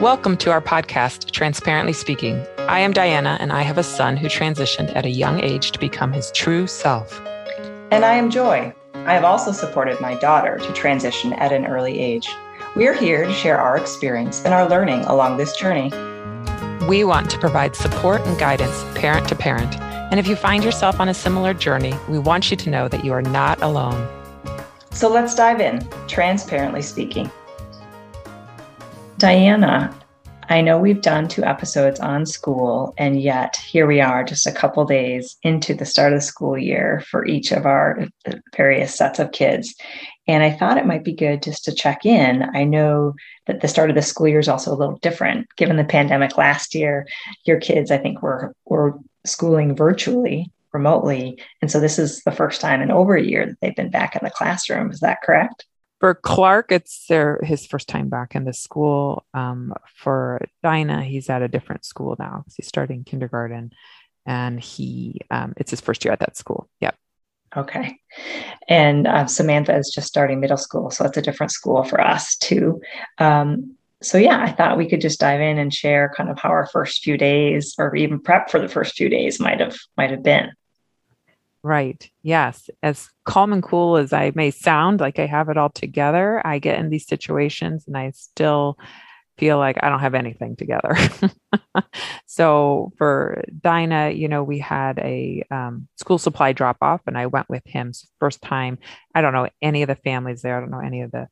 Welcome 0.00 0.38
to 0.38 0.50
our 0.50 0.62
podcast, 0.62 1.30
Transparently 1.30 1.92
Speaking. 1.92 2.42
I 2.60 2.80
am 2.80 2.94
Diana, 2.94 3.36
and 3.38 3.52
I 3.52 3.60
have 3.60 3.76
a 3.76 3.82
son 3.82 4.16
who 4.16 4.28
transitioned 4.28 4.96
at 4.96 5.04
a 5.04 5.10
young 5.10 5.44
age 5.44 5.72
to 5.72 5.78
become 5.78 6.10
his 6.10 6.32
true 6.32 6.66
self. 6.66 7.20
And 7.90 8.02
I 8.02 8.14
am 8.14 8.30
Joy. 8.30 8.72
I 8.94 9.12
have 9.12 9.24
also 9.24 9.52
supported 9.52 10.00
my 10.00 10.14
daughter 10.14 10.56
to 10.56 10.72
transition 10.72 11.34
at 11.34 11.52
an 11.52 11.66
early 11.66 12.00
age. 12.00 12.26
We 12.74 12.86
are 12.86 12.94
here 12.94 13.26
to 13.26 13.32
share 13.34 13.60
our 13.60 13.76
experience 13.76 14.42
and 14.42 14.54
our 14.54 14.66
learning 14.66 15.00
along 15.00 15.36
this 15.36 15.54
journey. 15.54 15.90
We 16.86 17.04
want 17.04 17.28
to 17.32 17.38
provide 17.38 17.76
support 17.76 18.22
and 18.22 18.38
guidance 18.38 18.82
parent 18.94 19.28
to 19.28 19.34
parent. 19.34 19.78
And 19.78 20.18
if 20.18 20.26
you 20.26 20.34
find 20.34 20.64
yourself 20.64 20.98
on 20.98 21.10
a 21.10 21.14
similar 21.14 21.52
journey, 21.52 21.92
we 22.08 22.18
want 22.18 22.50
you 22.50 22.56
to 22.56 22.70
know 22.70 22.88
that 22.88 23.04
you 23.04 23.12
are 23.12 23.20
not 23.20 23.60
alone. 23.60 24.08
So 24.92 25.10
let's 25.10 25.34
dive 25.34 25.60
in, 25.60 25.86
transparently 26.08 26.80
speaking. 26.80 27.30
Diana, 29.20 29.94
I 30.48 30.62
know 30.62 30.78
we've 30.78 31.02
done 31.02 31.28
two 31.28 31.44
episodes 31.44 32.00
on 32.00 32.24
school, 32.24 32.94
and 32.96 33.20
yet 33.20 33.56
here 33.56 33.86
we 33.86 34.00
are 34.00 34.24
just 34.24 34.46
a 34.46 34.52
couple 34.52 34.82
days 34.86 35.36
into 35.42 35.74
the 35.74 35.84
start 35.84 36.14
of 36.14 36.20
the 36.20 36.24
school 36.24 36.56
year 36.56 37.04
for 37.06 37.26
each 37.26 37.52
of 37.52 37.66
our 37.66 38.06
various 38.56 38.96
sets 38.96 39.18
of 39.18 39.32
kids. 39.32 39.74
And 40.26 40.42
I 40.42 40.50
thought 40.50 40.78
it 40.78 40.86
might 40.86 41.04
be 41.04 41.12
good 41.12 41.42
just 41.42 41.66
to 41.66 41.74
check 41.74 42.06
in. 42.06 42.48
I 42.54 42.64
know 42.64 43.12
that 43.46 43.60
the 43.60 43.68
start 43.68 43.90
of 43.90 43.96
the 43.96 44.00
school 44.00 44.26
year 44.26 44.38
is 44.38 44.48
also 44.48 44.72
a 44.72 44.80
little 44.80 44.96
different 45.02 45.54
given 45.58 45.76
the 45.76 45.84
pandemic 45.84 46.38
last 46.38 46.74
year. 46.74 47.06
Your 47.44 47.60
kids, 47.60 47.90
I 47.90 47.98
think, 47.98 48.22
were, 48.22 48.54
were 48.64 48.98
schooling 49.26 49.76
virtually, 49.76 50.50
remotely. 50.72 51.38
And 51.60 51.70
so 51.70 51.78
this 51.78 51.98
is 51.98 52.22
the 52.22 52.32
first 52.32 52.62
time 52.62 52.80
in 52.80 52.90
over 52.90 53.16
a 53.16 53.22
year 53.22 53.44
that 53.44 53.56
they've 53.60 53.76
been 53.76 53.90
back 53.90 54.16
in 54.16 54.24
the 54.24 54.30
classroom. 54.30 54.90
Is 54.90 55.00
that 55.00 55.20
correct? 55.20 55.66
For 56.00 56.14
Clark, 56.14 56.72
it's 56.72 57.06
their 57.06 57.38
his 57.42 57.66
first 57.66 57.86
time 57.86 58.08
back 58.08 58.34
in 58.34 58.44
the 58.44 58.54
school. 58.54 59.24
Um, 59.34 59.74
for 59.94 60.40
Dinah, 60.62 61.04
he's 61.04 61.28
at 61.28 61.42
a 61.42 61.48
different 61.48 61.84
school 61.84 62.16
now 62.18 62.38
because 62.38 62.56
he's 62.56 62.66
starting 62.66 63.04
kindergarten, 63.04 63.72
and 64.26 64.58
he 64.58 65.20
um, 65.30 65.52
it's 65.58 65.70
his 65.70 65.82
first 65.82 66.04
year 66.04 66.12
at 66.12 66.20
that 66.20 66.38
school. 66.38 66.68
Yep. 66.80 66.96
Okay, 67.56 67.98
and 68.68 69.06
uh, 69.06 69.26
Samantha 69.26 69.76
is 69.76 69.92
just 69.94 70.08
starting 70.08 70.40
middle 70.40 70.56
school, 70.56 70.90
so 70.90 71.04
it's 71.04 71.18
a 71.18 71.22
different 71.22 71.52
school 71.52 71.84
for 71.84 72.00
us 72.00 72.36
too. 72.36 72.80
Um, 73.18 73.76
so 74.02 74.16
yeah, 74.16 74.40
I 74.40 74.50
thought 74.52 74.78
we 74.78 74.88
could 74.88 75.02
just 75.02 75.20
dive 75.20 75.40
in 75.40 75.58
and 75.58 75.74
share 75.74 76.12
kind 76.16 76.30
of 76.30 76.38
how 76.38 76.48
our 76.48 76.66
first 76.68 77.02
few 77.02 77.18
days, 77.18 77.74
or 77.76 77.94
even 77.94 78.20
prep 78.20 78.50
for 78.50 78.58
the 78.58 78.68
first 78.68 78.94
few 78.94 79.10
days, 79.10 79.38
might 79.38 79.60
have 79.60 79.76
might 79.98 80.10
have 80.10 80.22
been. 80.22 80.50
Right. 81.62 82.08
Yes. 82.22 82.70
As 82.82 83.08
calm 83.24 83.52
and 83.52 83.62
cool 83.62 83.96
as 83.96 84.12
I 84.12 84.32
may 84.34 84.50
sound, 84.50 85.00
like 85.00 85.18
I 85.18 85.26
have 85.26 85.50
it 85.50 85.58
all 85.58 85.68
together, 85.68 86.44
I 86.46 86.58
get 86.58 86.78
in 86.78 86.88
these 86.88 87.06
situations 87.06 87.84
and 87.86 87.96
I 87.96 88.12
still 88.12 88.78
feel 89.36 89.58
like 89.58 89.78
I 89.82 89.90
don't 89.90 90.00
have 90.00 90.14
anything 90.14 90.56
together. 90.56 90.96
so 92.26 92.92
for 92.96 93.42
Dinah, 93.60 94.10
you 94.10 94.28
know, 94.28 94.42
we 94.42 94.58
had 94.58 94.98
a 94.98 95.42
um, 95.50 95.88
school 95.96 96.18
supply 96.18 96.52
drop 96.52 96.78
off 96.80 97.02
and 97.06 97.16
I 97.16 97.26
went 97.26 97.48
with 97.50 97.62
him 97.66 97.92
first 98.20 98.40
time. 98.40 98.78
I 99.14 99.20
don't 99.20 99.32
know 99.32 99.48
any 99.60 99.82
of 99.82 99.88
the 99.88 99.96
families 99.96 100.42
there. 100.42 100.56
I 100.56 100.60
don't 100.60 100.70
know 100.70 100.80
any 100.80 101.02
of 101.02 101.10
the 101.10 101.28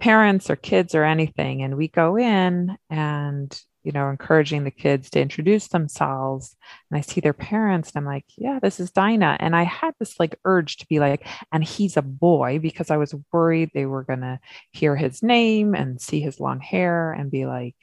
parents 0.00 0.48
or 0.50 0.56
kids 0.56 0.94
or 0.94 1.04
anything. 1.04 1.62
And 1.62 1.76
we 1.76 1.88
go 1.88 2.16
in 2.16 2.76
and 2.90 3.60
you 3.84 3.92
know, 3.92 4.08
encouraging 4.08 4.64
the 4.64 4.70
kids 4.70 5.10
to 5.10 5.20
introduce 5.20 5.68
themselves. 5.68 6.56
And 6.90 6.98
I 6.98 7.02
see 7.02 7.20
their 7.20 7.34
parents, 7.34 7.92
and 7.92 7.98
I'm 7.98 8.12
like, 8.12 8.24
yeah, 8.36 8.58
this 8.60 8.80
is 8.80 8.90
Dinah. 8.90 9.36
And 9.38 9.54
I 9.54 9.62
had 9.62 9.94
this 9.98 10.18
like 10.18 10.38
urge 10.44 10.78
to 10.78 10.86
be 10.88 10.98
like, 10.98 11.26
and 11.52 11.62
he's 11.62 11.96
a 11.96 12.02
boy 12.02 12.58
because 12.58 12.90
I 12.90 12.96
was 12.96 13.14
worried 13.32 13.70
they 13.72 13.86
were 13.86 14.02
going 14.02 14.22
to 14.22 14.40
hear 14.72 14.96
his 14.96 15.22
name 15.22 15.74
and 15.74 16.00
see 16.00 16.20
his 16.20 16.40
long 16.40 16.60
hair 16.60 17.12
and 17.12 17.30
be 17.30 17.46
like, 17.46 17.76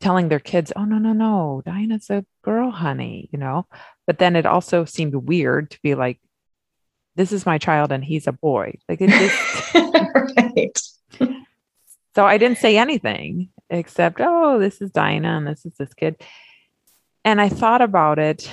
telling 0.00 0.28
their 0.28 0.40
kids, 0.40 0.72
oh, 0.76 0.84
no, 0.84 0.98
no, 0.98 1.12
no, 1.12 1.62
Dinah's 1.64 2.10
a 2.10 2.24
girl, 2.42 2.70
honey, 2.70 3.30
you 3.32 3.38
know? 3.38 3.66
But 4.06 4.18
then 4.18 4.36
it 4.36 4.44
also 4.44 4.84
seemed 4.84 5.14
weird 5.14 5.70
to 5.70 5.78
be 5.82 5.94
like, 5.94 6.20
this 7.14 7.32
is 7.32 7.46
my 7.46 7.56
child 7.56 7.92
and 7.92 8.04
he's 8.04 8.26
a 8.26 8.32
boy. 8.32 8.74
Like 8.88 9.00
it 9.00 9.08
just. 9.08 9.74
right. 10.36 10.78
So 12.14 12.24
I 12.24 12.38
didn't 12.38 12.58
say 12.58 12.78
anything 12.78 13.50
except, 13.70 14.20
oh, 14.20 14.58
this 14.58 14.80
is 14.80 14.90
Dinah 14.90 15.36
and 15.36 15.46
this 15.46 15.64
is 15.66 15.74
this 15.78 15.94
kid. 15.94 16.16
And 17.24 17.40
I 17.40 17.48
thought 17.48 17.82
about 17.82 18.18
it 18.18 18.50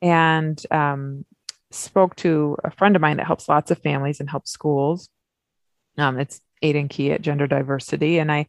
and 0.00 0.60
um, 0.70 1.24
spoke 1.70 2.14
to 2.16 2.56
a 2.62 2.70
friend 2.70 2.94
of 2.94 3.02
mine 3.02 3.16
that 3.16 3.26
helps 3.26 3.48
lots 3.48 3.70
of 3.70 3.78
families 3.78 4.20
and 4.20 4.30
helps 4.30 4.50
schools. 4.50 5.08
Um, 5.98 6.18
it's 6.18 6.40
Aidan 6.62 6.88
Key 6.88 7.12
at 7.12 7.22
Gender 7.22 7.46
Diversity. 7.46 8.18
And 8.18 8.30
I 8.30 8.46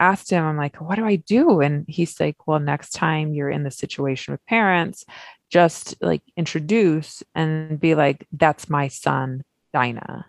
asked 0.00 0.30
him, 0.30 0.44
I'm 0.44 0.56
like, 0.56 0.80
what 0.80 0.96
do 0.96 1.06
I 1.06 1.16
do? 1.16 1.60
And 1.60 1.84
he's 1.88 2.18
like, 2.18 2.46
well, 2.46 2.58
next 2.58 2.90
time 2.90 3.32
you're 3.32 3.50
in 3.50 3.62
the 3.62 3.70
situation 3.70 4.32
with 4.32 4.44
parents, 4.46 5.04
just 5.50 5.94
like 6.00 6.22
introduce 6.36 7.22
and 7.34 7.78
be 7.78 7.94
like, 7.94 8.26
that's 8.32 8.68
my 8.68 8.88
son, 8.88 9.44
Dinah. 9.72 10.26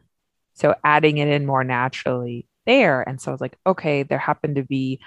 So 0.54 0.76
adding 0.84 1.18
it 1.18 1.28
in 1.28 1.46
more 1.46 1.64
naturally 1.64 2.48
there. 2.66 3.02
And 3.08 3.20
so 3.20 3.32
I 3.32 3.34
was 3.34 3.42
like, 3.42 3.58
okay, 3.66 4.04
there 4.04 4.18
happened 4.18 4.56
to 4.56 4.64
be 4.64 5.00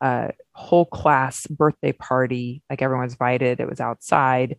a 0.00 0.32
whole 0.52 0.84
class 0.84 1.46
birthday 1.46 1.92
party. 1.92 2.62
Like 2.68 2.82
everyone 2.82 3.04
was 3.04 3.14
invited, 3.14 3.60
it 3.60 3.68
was 3.68 3.80
outside. 3.80 4.56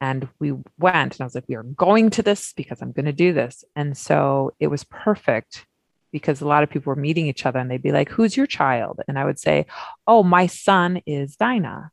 And 0.00 0.28
we 0.40 0.52
went, 0.78 1.14
and 1.14 1.20
I 1.20 1.24
was 1.24 1.34
like, 1.34 1.44
we 1.46 1.54
are 1.54 1.62
going 1.62 2.10
to 2.10 2.22
this 2.22 2.52
because 2.54 2.82
I'm 2.82 2.90
going 2.90 3.06
to 3.06 3.12
do 3.12 3.32
this. 3.32 3.64
And 3.76 3.96
so 3.96 4.52
it 4.58 4.66
was 4.66 4.82
perfect 4.82 5.64
because 6.10 6.40
a 6.40 6.46
lot 6.46 6.64
of 6.64 6.70
people 6.70 6.90
were 6.90 7.00
meeting 7.00 7.26
each 7.26 7.46
other 7.46 7.58
and 7.58 7.70
they'd 7.70 7.82
be 7.82 7.92
like, 7.92 8.08
who's 8.08 8.36
your 8.36 8.46
child? 8.46 9.00
And 9.06 9.18
I 9.18 9.24
would 9.24 9.38
say, 9.38 9.66
oh, 10.06 10.22
my 10.22 10.46
son 10.46 11.00
is 11.06 11.36
Dinah. 11.36 11.90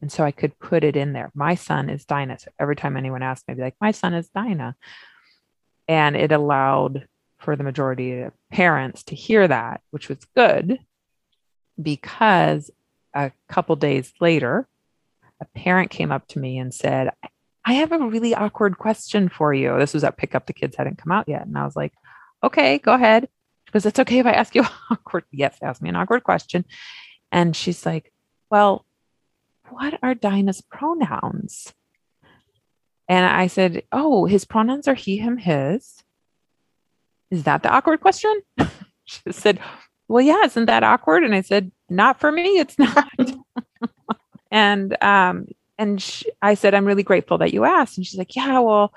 And 0.00 0.12
so 0.12 0.24
I 0.24 0.30
could 0.30 0.58
put 0.58 0.84
it 0.84 0.94
in 0.94 1.14
there. 1.14 1.32
My 1.34 1.54
son 1.54 1.90
is 1.90 2.04
Dinah. 2.04 2.38
So 2.38 2.50
every 2.60 2.76
time 2.76 2.96
anyone 2.96 3.22
asked 3.22 3.48
me, 3.48 3.52
I'd 3.52 3.56
be 3.56 3.62
like, 3.62 3.76
my 3.80 3.90
son 3.90 4.14
is 4.14 4.28
Dinah. 4.28 4.76
And 5.88 6.16
it 6.16 6.32
allowed 6.32 7.06
for 7.38 7.56
the 7.56 7.64
majority 7.64 8.20
of 8.20 8.32
parents 8.50 9.02
to 9.04 9.14
hear 9.14 9.46
that, 9.46 9.80
which 9.90 10.08
was 10.08 10.18
good 10.34 10.78
because 11.80 12.70
a 13.14 13.32
couple 13.48 13.76
days 13.76 14.12
later, 14.20 14.66
a 15.40 15.44
parent 15.58 15.90
came 15.90 16.12
up 16.12 16.26
to 16.28 16.38
me 16.38 16.58
and 16.58 16.72
said, 16.72 17.10
I 17.64 17.74
have 17.74 17.92
a 17.92 17.98
really 17.98 18.34
awkward 18.34 18.78
question 18.78 19.28
for 19.28 19.52
you. 19.52 19.76
This 19.78 19.94
was 19.94 20.04
at 20.04 20.16
pickup. 20.16 20.46
The 20.46 20.52
kids 20.52 20.76
hadn't 20.76 20.98
come 20.98 21.12
out 21.12 21.28
yet. 21.28 21.46
And 21.46 21.58
I 21.58 21.64
was 21.64 21.76
like, 21.76 21.92
okay, 22.42 22.78
go 22.78 22.94
ahead. 22.94 23.28
Because 23.66 23.84
it's 23.84 23.98
okay 23.98 24.20
if 24.20 24.26
I 24.26 24.32
ask 24.32 24.54
you 24.54 24.64
awkward. 24.90 25.24
Yes, 25.32 25.58
ask 25.60 25.82
me 25.82 25.88
an 25.88 25.96
awkward 25.96 26.22
question. 26.22 26.64
And 27.32 27.56
she's 27.56 27.84
like, 27.84 28.12
well, 28.50 28.86
what 29.68 29.98
are 30.02 30.14
Dinah's 30.14 30.60
pronouns? 30.62 31.72
And 33.08 33.26
I 33.26 33.48
said, 33.48 33.82
oh, 33.92 34.26
his 34.26 34.44
pronouns 34.44 34.88
are 34.88 34.94
he, 34.94 35.18
him, 35.18 35.36
his. 35.36 36.02
Is 37.30 37.44
that 37.44 37.62
the 37.62 37.70
awkward 37.70 38.00
question? 38.00 38.40
she 39.04 39.20
said, 39.30 39.60
Well, 40.08 40.22
yeah, 40.22 40.44
isn't 40.44 40.66
that 40.66 40.84
awkward? 40.84 41.24
And 41.24 41.34
I 41.34 41.40
said, 41.40 41.72
Not 41.88 42.20
for 42.20 42.30
me, 42.30 42.58
it's 42.58 42.78
not. 42.78 43.08
and 44.50 45.02
um, 45.02 45.46
and 45.78 46.00
she, 46.00 46.30
I 46.40 46.54
said, 46.54 46.74
I'm 46.74 46.86
really 46.86 47.02
grateful 47.02 47.38
that 47.38 47.52
you 47.52 47.64
asked. 47.64 47.98
And 47.98 48.06
she's 48.06 48.18
like, 48.18 48.36
Yeah, 48.36 48.60
well, 48.60 48.92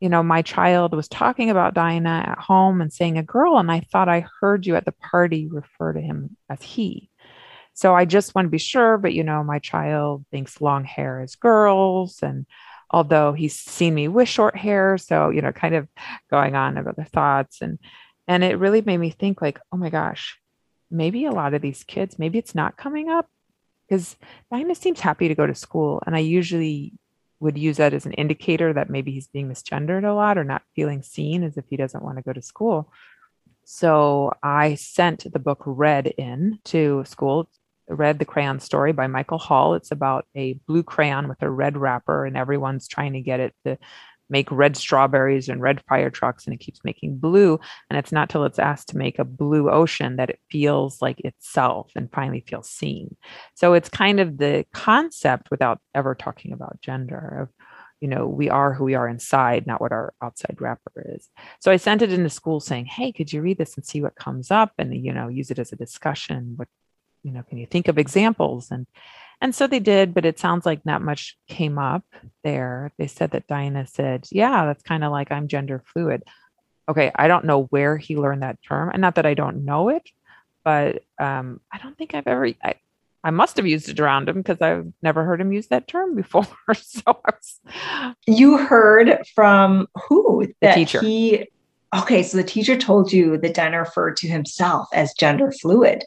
you 0.00 0.08
know, 0.08 0.22
my 0.22 0.42
child 0.42 0.94
was 0.94 1.06
talking 1.06 1.50
about 1.50 1.74
Dinah 1.74 2.24
at 2.26 2.38
home 2.38 2.80
and 2.80 2.92
saying 2.92 3.18
a 3.18 3.22
girl, 3.22 3.58
and 3.58 3.70
I 3.70 3.80
thought 3.80 4.08
I 4.08 4.26
heard 4.40 4.66
you 4.66 4.74
at 4.74 4.84
the 4.84 4.92
party 4.92 5.46
refer 5.46 5.92
to 5.92 6.00
him 6.00 6.36
as 6.48 6.60
he. 6.60 7.08
So 7.74 7.94
I 7.94 8.04
just 8.04 8.34
want 8.34 8.46
to 8.46 8.50
be 8.50 8.58
sure, 8.58 8.98
but 8.98 9.14
you 9.14 9.22
know, 9.22 9.42
my 9.44 9.58
child 9.58 10.24
thinks 10.30 10.60
long 10.60 10.84
hair 10.84 11.22
is 11.22 11.36
girls 11.36 12.18
and 12.22 12.46
although 12.92 13.32
he's 13.32 13.58
seen 13.58 13.94
me 13.94 14.08
with 14.08 14.28
short 14.28 14.56
hair 14.56 14.98
so 14.98 15.30
you 15.30 15.40
know 15.40 15.52
kind 15.52 15.74
of 15.74 15.88
going 16.30 16.54
on 16.54 16.76
of 16.76 16.86
other 16.86 17.04
thoughts 17.04 17.60
and 17.62 17.78
and 18.28 18.44
it 18.44 18.58
really 18.58 18.82
made 18.82 18.98
me 18.98 19.10
think 19.10 19.40
like 19.40 19.58
oh 19.72 19.76
my 19.76 19.90
gosh 19.90 20.38
maybe 20.90 21.24
a 21.24 21.32
lot 21.32 21.54
of 21.54 21.62
these 21.62 21.84
kids 21.84 22.18
maybe 22.18 22.38
it's 22.38 22.54
not 22.54 22.76
coming 22.76 23.08
up 23.08 23.28
because 23.88 24.16
Dinah 24.50 24.74
seems 24.74 25.00
happy 25.00 25.28
to 25.28 25.34
go 25.34 25.46
to 25.46 25.54
school 25.54 26.02
and 26.06 26.14
I 26.14 26.20
usually 26.20 26.94
would 27.42 27.58
use 27.58 27.78
that 27.78 27.92
as 27.92 28.06
an 28.06 28.12
indicator 28.12 28.72
that 28.72 28.88
maybe 28.88 29.10
he's 29.10 29.26
being 29.26 29.48
misgendered 29.48 30.08
a 30.08 30.14
lot 30.14 30.38
or 30.38 30.44
not 30.44 30.62
feeling 30.76 31.02
seen 31.02 31.42
as 31.42 31.56
if 31.56 31.64
he 31.68 31.76
doesn't 31.76 32.04
want 32.04 32.16
to 32.16 32.22
go 32.22 32.32
to 32.32 32.40
school. 32.40 32.92
So 33.64 34.32
I 34.42 34.76
sent 34.76 35.30
the 35.30 35.40
book 35.40 35.62
Red 35.66 36.06
in 36.06 36.60
to 36.66 37.02
school 37.04 37.48
Red 37.88 38.18
The 38.18 38.24
Crayon 38.24 38.60
Story 38.60 38.92
by 38.92 39.06
Michael 39.06 39.38
Hall. 39.38 39.74
It's 39.74 39.90
about 39.90 40.26
a 40.36 40.54
blue 40.66 40.82
crayon 40.82 41.28
with 41.28 41.42
a 41.42 41.50
red 41.50 41.76
wrapper, 41.76 42.24
and 42.24 42.36
everyone's 42.36 42.88
trying 42.88 43.14
to 43.14 43.20
get 43.20 43.40
it 43.40 43.54
to 43.64 43.78
make 44.30 44.50
red 44.50 44.76
strawberries 44.76 45.48
and 45.48 45.60
red 45.60 45.82
fire 45.88 46.10
trucks, 46.10 46.46
and 46.46 46.54
it 46.54 46.60
keeps 46.60 46.80
making 46.84 47.18
blue. 47.18 47.60
And 47.90 47.98
it's 47.98 48.12
not 48.12 48.30
till 48.30 48.44
it's 48.44 48.58
asked 48.58 48.88
to 48.88 48.96
make 48.96 49.18
a 49.18 49.24
blue 49.24 49.70
ocean 49.70 50.16
that 50.16 50.30
it 50.30 50.40
feels 50.50 51.02
like 51.02 51.20
itself 51.20 51.92
and 51.94 52.10
finally 52.12 52.44
feels 52.46 52.68
seen. 52.68 53.16
So 53.54 53.74
it's 53.74 53.88
kind 53.88 54.20
of 54.20 54.38
the 54.38 54.64
concept 54.72 55.50
without 55.50 55.80
ever 55.94 56.14
talking 56.14 56.52
about 56.52 56.80
gender 56.80 57.42
of 57.42 57.66
you 58.02 58.08
know, 58.08 58.26
we 58.26 58.50
are 58.50 58.74
who 58.74 58.82
we 58.82 58.96
are 58.96 59.08
inside, 59.08 59.64
not 59.64 59.80
what 59.80 59.92
our 59.92 60.12
outside 60.20 60.56
wrapper 60.58 61.14
is. 61.14 61.30
So 61.60 61.70
I 61.70 61.76
sent 61.76 62.02
it 62.02 62.12
into 62.12 62.28
school 62.30 62.58
saying, 62.58 62.86
Hey, 62.86 63.12
could 63.12 63.32
you 63.32 63.40
read 63.40 63.58
this 63.58 63.76
and 63.76 63.86
see 63.86 64.02
what 64.02 64.16
comes 64.16 64.50
up? 64.50 64.72
And, 64.76 64.92
you 64.92 65.12
know, 65.12 65.28
use 65.28 65.52
it 65.52 65.60
as 65.60 65.70
a 65.70 65.76
discussion. 65.76 66.54
What 66.56 66.66
you 67.22 67.32
know, 67.32 67.42
can 67.42 67.58
you 67.58 67.66
think 67.66 67.88
of 67.88 67.98
examples? 67.98 68.70
And 68.70 68.86
and 69.42 69.52
so 69.52 69.66
they 69.66 69.80
did, 69.80 70.14
but 70.14 70.24
it 70.24 70.38
sounds 70.38 70.64
like 70.64 70.86
not 70.86 71.02
much 71.02 71.36
came 71.48 71.76
up 71.76 72.04
there. 72.44 72.92
They 72.96 73.08
said 73.08 73.32
that 73.32 73.48
Dinah 73.48 73.88
said, 73.88 74.28
Yeah, 74.30 74.66
that's 74.66 74.84
kind 74.84 75.02
of 75.02 75.10
like 75.10 75.32
I'm 75.32 75.48
gender 75.48 75.82
fluid. 75.92 76.22
Okay, 76.88 77.10
I 77.14 77.26
don't 77.26 77.44
know 77.44 77.64
where 77.64 77.96
he 77.96 78.16
learned 78.16 78.42
that 78.42 78.58
term. 78.66 78.90
And 78.90 79.00
not 79.00 79.16
that 79.16 79.26
I 79.26 79.34
don't 79.34 79.64
know 79.64 79.88
it, 79.88 80.08
but 80.64 81.02
um, 81.18 81.60
I 81.72 81.78
don't 81.78 81.98
think 81.98 82.14
I've 82.14 82.28
ever, 82.28 82.52
I, 82.62 82.74
I 83.24 83.30
must 83.30 83.56
have 83.56 83.66
used 83.66 83.88
it 83.88 83.98
around 83.98 84.28
him 84.28 84.36
because 84.36 84.60
I've 84.60 84.92
never 85.02 85.24
heard 85.24 85.40
him 85.40 85.52
use 85.52 85.68
that 85.68 85.88
term 85.88 86.14
before. 86.14 86.46
so 86.74 87.02
was, 87.06 87.60
you 88.26 88.58
heard 88.58 89.26
from 89.34 89.88
who? 90.08 90.46
The 90.60 90.72
teacher. 90.72 91.00
He, 91.00 91.48
okay, 91.96 92.22
so 92.22 92.36
the 92.36 92.44
teacher 92.44 92.76
told 92.76 93.12
you 93.12 93.38
that 93.38 93.54
Dinah 93.54 93.80
referred 93.80 94.16
to 94.18 94.28
himself 94.28 94.88
as 94.92 95.14
gender 95.14 95.50
fluid. 95.50 96.04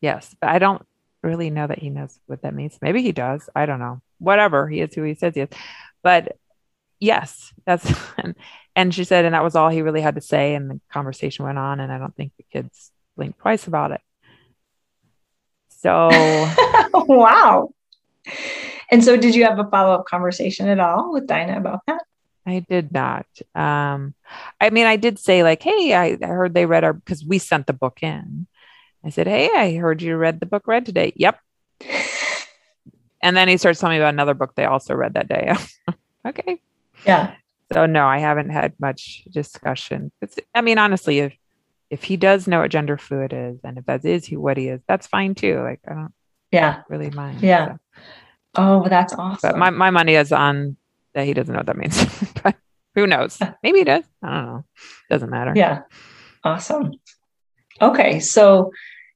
Yes, 0.00 0.34
but 0.40 0.50
I 0.50 0.58
don't 0.58 0.84
really 1.22 1.50
know 1.50 1.66
that 1.66 1.78
he 1.78 1.90
knows 1.90 2.18
what 2.26 2.42
that 2.42 2.54
means. 2.54 2.78
Maybe 2.80 3.02
he 3.02 3.12
does. 3.12 3.48
I 3.54 3.66
don't 3.66 3.78
know. 3.78 4.00
Whatever. 4.18 4.68
He 4.68 4.80
is 4.80 4.94
who 4.94 5.02
he 5.02 5.14
says 5.14 5.34
he 5.34 5.42
is. 5.42 5.48
But 6.02 6.36
yes, 6.98 7.52
that's 7.66 7.90
and, 8.18 8.34
and 8.74 8.94
she 8.94 9.04
said, 9.04 9.24
and 9.24 9.34
that 9.34 9.44
was 9.44 9.56
all 9.56 9.68
he 9.68 9.82
really 9.82 10.00
had 10.00 10.14
to 10.14 10.20
say. 10.20 10.54
And 10.54 10.70
the 10.70 10.80
conversation 10.92 11.44
went 11.44 11.58
on, 11.58 11.80
and 11.80 11.92
I 11.92 11.98
don't 11.98 12.14
think 12.14 12.32
the 12.36 12.44
kids 12.50 12.90
blinked 13.16 13.40
twice 13.40 13.66
about 13.66 13.92
it. 13.92 14.00
So 15.68 16.08
wow. 16.94 17.70
And 18.90 19.04
so 19.04 19.16
did 19.16 19.34
you 19.34 19.44
have 19.44 19.58
a 19.58 19.64
follow-up 19.64 20.06
conversation 20.06 20.68
at 20.68 20.80
all 20.80 21.12
with 21.12 21.26
Dinah 21.26 21.56
about 21.56 21.80
that? 21.86 22.02
I 22.46 22.64
did 22.68 22.92
not. 22.92 23.26
Um, 23.54 24.14
I 24.60 24.70
mean, 24.70 24.86
I 24.86 24.96
did 24.96 25.18
say 25.18 25.42
like, 25.42 25.62
"Hey, 25.62 25.94
I, 25.94 26.18
I 26.22 26.26
heard 26.26 26.54
they 26.54 26.66
read 26.66 26.84
our 26.84 26.92
because 26.92 27.24
we 27.24 27.38
sent 27.38 27.66
the 27.66 27.72
book 27.72 28.02
in." 28.02 28.46
I 29.04 29.10
said, 29.10 29.26
"Hey, 29.26 29.50
I 29.54 29.76
heard 29.76 30.02
you 30.02 30.16
read 30.16 30.40
the 30.40 30.46
book 30.46 30.66
Red 30.66 30.86
today." 30.86 31.12
Yep. 31.16 31.38
and 33.22 33.36
then 33.36 33.48
he 33.48 33.56
starts 33.56 33.80
telling 33.80 33.96
me 33.96 34.02
about 34.02 34.14
another 34.14 34.34
book 34.34 34.54
they 34.54 34.64
also 34.64 34.94
read 34.94 35.14
that 35.14 35.28
day. 35.28 35.54
okay. 36.26 36.60
Yeah. 37.06 37.34
So 37.72 37.86
no, 37.86 38.06
I 38.06 38.18
haven't 38.18 38.50
had 38.50 38.74
much 38.80 39.24
discussion. 39.30 40.10
It's, 40.20 40.36
I 40.54 40.60
mean, 40.60 40.78
honestly, 40.78 41.20
if 41.20 41.36
if 41.88 42.04
he 42.04 42.16
does 42.16 42.46
know 42.46 42.60
what 42.60 42.70
gender 42.70 42.96
fluid 42.96 43.32
is, 43.32 43.58
and 43.64 43.78
if 43.78 43.86
that 43.86 44.04
is 44.04 44.26
who 44.26 44.40
what 44.40 44.56
he 44.56 44.68
is, 44.68 44.80
that's 44.86 45.06
fine 45.06 45.34
too. 45.34 45.60
Like 45.60 45.80
I 45.88 45.94
don't, 45.94 46.12
yeah, 46.52 46.82
really 46.88 47.10
mind. 47.10 47.42
Yeah. 47.42 47.66
So. 47.66 47.78
Oh, 48.56 48.88
that's 48.88 49.12
awesome. 49.14 49.50
But 49.50 49.58
my 49.58 49.70
my 49.70 49.90
money 49.90 50.14
is 50.14 50.32
on 50.32 50.76
that 51.14 51.26
he 51.26 51.34
doesn't 51.34 51.52
know 51.52 51.60
what 51.60 51.66
that 51.66 51.76
means. 51.76 52.04
but 52.42 52.56
who 52.94 53.06
knows? 53.06 53.38
Maybe 53.62 53.78
he 53.78 53.84
does. 53.84 54.04
I 54.22 54.34
don't 54.34 54.46
know. 54.46 54.64
Doesn't 55.08 55.30
matter. 55.30 55.52
Yeah. 55.54 55.82
Awesome. 56.42 56.92
Okay, 57.80 58.20
so 58.20 58.72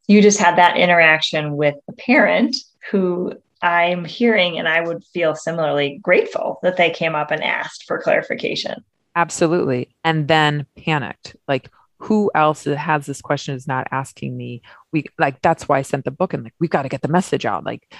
you 0.06 0.22
just 0.22 0.38
had 0.38 0.56
that 0.56 0.76
interaction 0.76 1.56
with 1.56 1.76
a 1.88 1.92
parent 1.92 2.56
who 2.90 3.32
I'm 3.62 4.04
hearing, 4.04 4.58
and 4.58 4.68
I 4.68 4.80
would 4.80 5.04
feel 5.04 5.34
similarly 5.34 5.98
grateful 6.02 6.58
that 6.62 6.76
they 6.76 6.90
came 6.90 7.14
up 7.14 7.30
and 7.30 7.42
asked 7.42 7.84
for 7.86 8.00
clarification. 8.00 8.84
Absolutely. 9.16 9.94
And 10.02 10.28
then 10.28 10.66
panicked. 10.76 11.36
Like, 11.48 11.70
who 11.98 12.30
else 12.34 12.64
has 12.64 13.06
this 13.06 13.22
question 13.22 13.54
is 13.54 13.66
not 13.66 13.86
asking 13.90 14.36
me? 14.36 14.60
We 14.92 15.06
like, 15.18 15.40
that's 15.40 15.68
why 15.68 15.78
I 15.78 15.82
sent 15.82 16.04
the 16.04 16.10
book 16.10 16.34
and 16.34 16.44
like, 16.44 16.54
we've 16.58 16.68
got 16.68 16.82
to 16.82 16.88
get 16.88 17.00
the 17.00 17.08
message 17.08 17.46
out. 17.46 17.64
Like, 17.64 17.90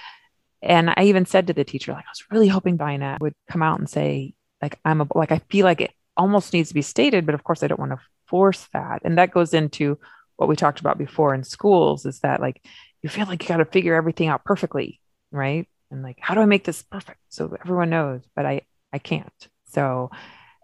and 0.61 0.93
I 0.95 1.05
even 1.05 1.25
said 1.25 1.47
to 1.47 1.53
the 1.53 1.65
teacher, 1.65 1.93
like, 1.93 2.05
I 2.05 2.11
was 2.11 2.25
really 2.31 2.49
hoping 2.49 2.77
Dinah 2.77 3.19
would 3.21 3.35
come 3.49 3.63
out 3.63 3.79
and 3.79 3.89
say, 3.89 4.35
like, 4.61 4.79
I'm 4.85 5.01
a, 5.01 5.09
like, 5.15 5.33
I 5.33 5.39
feel 5.51 5.65
like 5.65 5.81
it 5.81 5.93
almost 6.17 6.53
needs 6.53 6.69
to 6.69 6.75
be 6.75 6.83
stated, 6.83 7.25
but 7.25 7.35
of 7.35 7.45
course 7.45 7.63
I 7.63 7.69
don't 7.69 7.81
want 7.81 7.93
to 7.93 8.01
force 8.27 8.69
that. 8.73 9.03
And 9.05 9.17
that 9.19 9.31
goes 9.31 9.55
into 9.55 9.99
what 10.37 10.49
we 10.49 10.57
talked 10.57 10.81
about 10.81 10.99
before 10.99 11.35
in 11.35 11.45
schools 11.45 12.07
is 12.07 12.21
that 12.21 12.41
like 12.41 12.65
you 13.03 13.09
feel 13.09 13.27
like 13.27 13.43
you 13.43 13.49
got 13.49 13.59
to 13.59 13.65
figure 13.65 13.95
everything 13.95 14.29
out 14.29 14.45
perfectly, 14.45 15.01
right? 15.31 15.69
And 15.91 16.03
like, 16.03 16.19
how 16.21 16.35
do 16.35 16.41
I 16.41 16.47
make 16.47 16.65
this 16.65 16.83
perfect 16.83 17.19
so 17.29 17.57
everyone 17.61 17.91
knows? 17.91 18.23
But 18.35 18.47
I 18.47 18.63
I 18.93 18.99
can't. 18.99 19.49
So, 19.67 20.11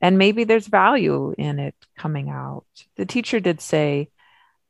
and 0.00 0.18
maybe 0.18 0.44
there's 0.44 0.66
value 0.66 1.34
in 1.36 1.58
it 1.58 1.74
coming 1.98 2.30
out. 2.30 2.64
The 2.96 3.06
teacher 3.06 3.40
did 3.40 3.60
say, 3.60 4.08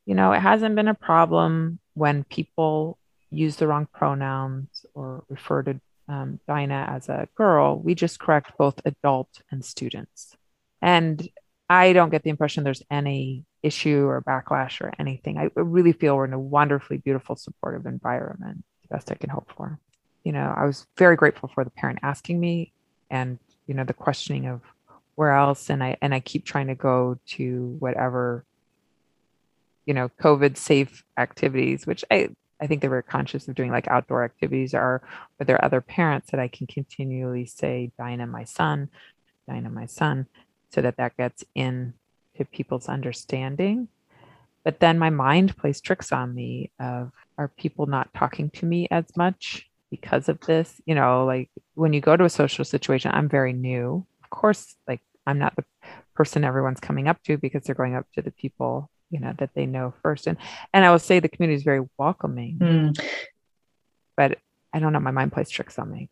you 0.06 0.14
know, 0.14 0.32
it 0.32 0.40
hasn't 0.40 0.74
been 0.74 0.88
a 0.88 0.94
problem 0.94 1.78
when 1.94 2.24
people 2.24 2.98
use 3.30 3.56
the 3.56 3.68
wrong 3.68 3.86
pronouns 3.92 4.84
or 4.94 5.24
refer 5.28 5.62
to 5.62 5.80
um, 6.08 6.40
Dinah 6.48 6.88
as 6.90 7.08
a 7.08 7.28
girl. 7.36 7.78
We 7.78 7.94
just 7.94 8.18
correct 8.18 8.58
both 8.58 8.80
adult 8.84 9.42
and 9.50 9.64
students. 9.64 10.36
And 10.82 11.28
I 11.68 11.92
don't 11.92 12.10
get 12.10 12.24
the 12.24 12.30
impression 12.30 12.64
there's 12.64 12.82
any 12.90 13.44
issue 13.62 14.06
or 14.06 14.22
backlash 14.22 14.80
or 14.80 14.92
anything. 14.98 15.38
I 15.38 15.50
really 15.54 15.92
feel 15.92 16.16
we're 16.16 16.24
in 16.24 16.32
a 16.32 16.38
wonderfully 16.38 16.98
beautiful, 16.98 17.36
supportive 17.36 17.86
environment, 17.86 18.64
the 18.82 18.94
best 18.94 19.10
I 19.10 19.14
can 19.14 19.30
hope 19.30 19.50
for. 19.56 19.78
You 20.24 20.32
know, 20.32 20.54
I 20.56 20.64
was 20.64 20.86
very 20.96 21.16
grateful 21.16 21.50
for 21.52 21.64
the 21.64 21.70
parent 21.70 22.00
asking 22.02 22.40
me 22.40 22.72
and, 23.10 23.38
you 23.66 23.74
know, 23.74 23.84
the 23.84 23.94
questioning 23.94 24.46
of 24.46 24.62
where 25.14 25.32
else. 25.32 25.70
And 25.70 25.82
I 25.82 25.96
and 26.00 26.14
I 26.14 26.20
keep 26.20 26.44
trying 26.44 26.68
to 26.68 26.74
go 26.74 27.18
to 27.28 27.76
whatever, 27.78 28.44
you 29.86 29.94
know, 29.94 30.10
COVID 30.20 30.56
safe 30.56 31.04
activities, 31.16 31.86
which 31.86 32.04
I 32.10 32.30
I 32.60 32.66
think 32.66 32.82
they 32.82 32.88
were 32.88 33.02
conscious 33.02 33.48
of 33.48 33.54
doing 33.54 33.70
like 33.70 33.88
outdoor 33.88 34.24
activities 34.24 34.74
or 34.74 35.02
but 35.38 35.46
there 35.46 35.56
are 35.56 35.64
other 35.64 35.80
parents 35.80 36.30
that 36.30 36.40
I 36.40 36.48
can 36.48 36.66
continually 36.66 37.46
say, 37.46 37.90
Dinah, 37.98 38.26
my 38.26 38.44
son, 38.44 38.90
Dinah, 39.48 39.70
my 39.70 39.86
son, 39.86 40.26
so 40.70 40.82
that 40.82 40.96
that 40.98 41.16
gets 41.16 41.44
in 41.54 41.94
to 42.40 42.46
people's 42.46 42.88
understanding. 42.88 43.86
But 44.64 44.80
then 44.80 44.98
my 44.98 45.10
mind 45.10 45.56
plays 45.56 45.80
tricks 45.80 46.10
on 46.10 46.34
me 46.34 46.70
of 46.80 47.12
are 47.38 47.48
people 47.48 47.86
not 47.86 48.12
talking 48.14 48.50
to 48.50 48.66
me 48.66 48.88
as 48.90 49.04
much 49.16 49.68
because 49.90 50.28
of 50.28 50.40
this? 50.40 50.80
You 50.86 50.94
know 50.94 51.26
like 51.26 51.50
when 51.74 51.92
you 51.92 52.00
go 52.00 52.16
to 52.16 52.24
a 52.24 52.30
social 52.30 52.64
situation 52.64 53.10
i'm 53.12 53.28
very 53.28 53.52
new. 53.52 54.06
Of 54.24 54.30
course 54.30 54.74
like 54.88 55.00
i'm 55.26 55.38
not 55.38 55.54
the 55.56 55.64
person 56.14 56.44
everyone's 56.44 56.80
coming 56.80 57.08
up 57.08 57.22
to 57.24 57.36
because 57.36 57.64
they're 57.64 57.74
going 57.74 57.94
up 57.94 58.06
to 58.14 58.22
the 58.22 58.30
people 58.30 58.90
you 59.10 59.20
know 59.20 59.34
that 59.38 59.54
they 59.54 59.66
know 59.66 59.92
first. 60.02 60.26
And 60.26 60.38
and 60.72 60.84
i 60.84 60.90
will 60.90 60.98
say 60.98 61.20
the 61.20 61.28
community 61.28 61.56
is 61.56 61.62
very 61.62 61.86
welcoming. 61.98 62.58
Mm. 62.58 63.00
but 64.16 64.38
i 64.72 64.78
don't 64.78 64.94
know 64.94 65.00
my 65.00 65.10
mind 65.10 65.32
plays 65.32 65.50
tricks 65.50 65.78
on 65.78 65.90
me. 65.90 66.08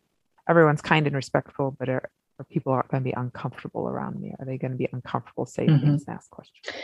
Everyone's 0.47 0.81
kind 0.81 1.05
and 1.07 1.15
respectful 1.15 1.75
but 1.77 1.89
are, 1.89 2.09
or 2.39 2.45
people 2.45 2.71
are 2.71 2.85
going 2.89 3.03
to 3.03 3.07
be 3.07 3.13
uncomfortable 3.15 3.87
around 3.87 4.19
me? 4.19 4.33
Are 4.39 4.45
they 4.45 4.57
going 4.57 4.71
to 4.71 4.77
be 4.77 4.87
uncomfortable 4.91 5.45
saying 5.45 5.69
mm-hmm. 5.69 5.85
things 5.85 6.05
and 6.07 6.15
ask 6.15 6.29
questions? 6.29 6.75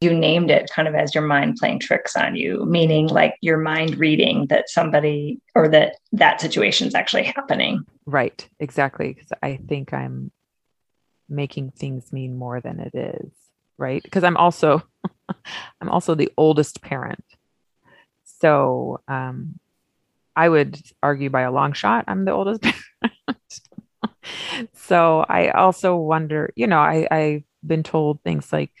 You 0.00 0.12
named 0.12 0.50
it 0.50 0.70
kind 0.74 0.86
of 0.86 0.94
as 0.94 1.14
your 1.14 1.26
mind 1.26 1.56
playing 1.56 1.80
tricks 1.80 2.16
on 2.16 2.36
you, 2.36 2.64
meaning 2.66 3.06
like 3.06 3.34
your 3.40 3.58
mind 3.58 3.96
reading 3.98 4.46
that 4.48 4.68
somebody 4.68 5.40
or 5.54 5.68
that 5.68 5.96
that 6.12 6.40
situation 6.40 6.86
is 6.86 6.94
actually 6.94 7.24
happening. 7.24 7.84
Right, 8.06 8.48
exactly. 8.60 9.12
Because 9.12 9.30
I 9.42 9.56
think 9.56 9.92
I'm 9.92 10.30
making 11.28 11.72
things 11.72 12.12
mean 12.12 12.36
more 12.36 12.60
than 12.60 12.80
it 12.80 12.94
is. 12.94 13.32
Right. 13.76 14.02
Because 14.02 14.24
I'm 14.24 14.36
also, 14.36 14.82
I'm 15.80 15.88
also 15.88 16.14
the 16.14 16.30
oldest 16.36 16.80
parent. 16.80 17.24
So 18.24 19.00
um, 19.08 19.58
I 20.36 20.48
would 20.48 20.80
argue 21.02 21.30
by 21.30 21.42
a 21.42 21.52
long 21.52 21.72
shot, 21.72 22.04
I'm 22.06 22.24
the 22.24 22.32
oldest 22.32 22.62
parent 22.62 23.60
so 24.74 25.24
I 25.28 25.50
also 25.50 25.96
wonder, 25.96 26.52
you 26.56 26.66
know, 26.66 26.78
I, 26.78 27.06
I've 27.10 27.44
been 27.66 27.82
told 27.82 28.22
things 28.22 28.52
like, 28.52 28.72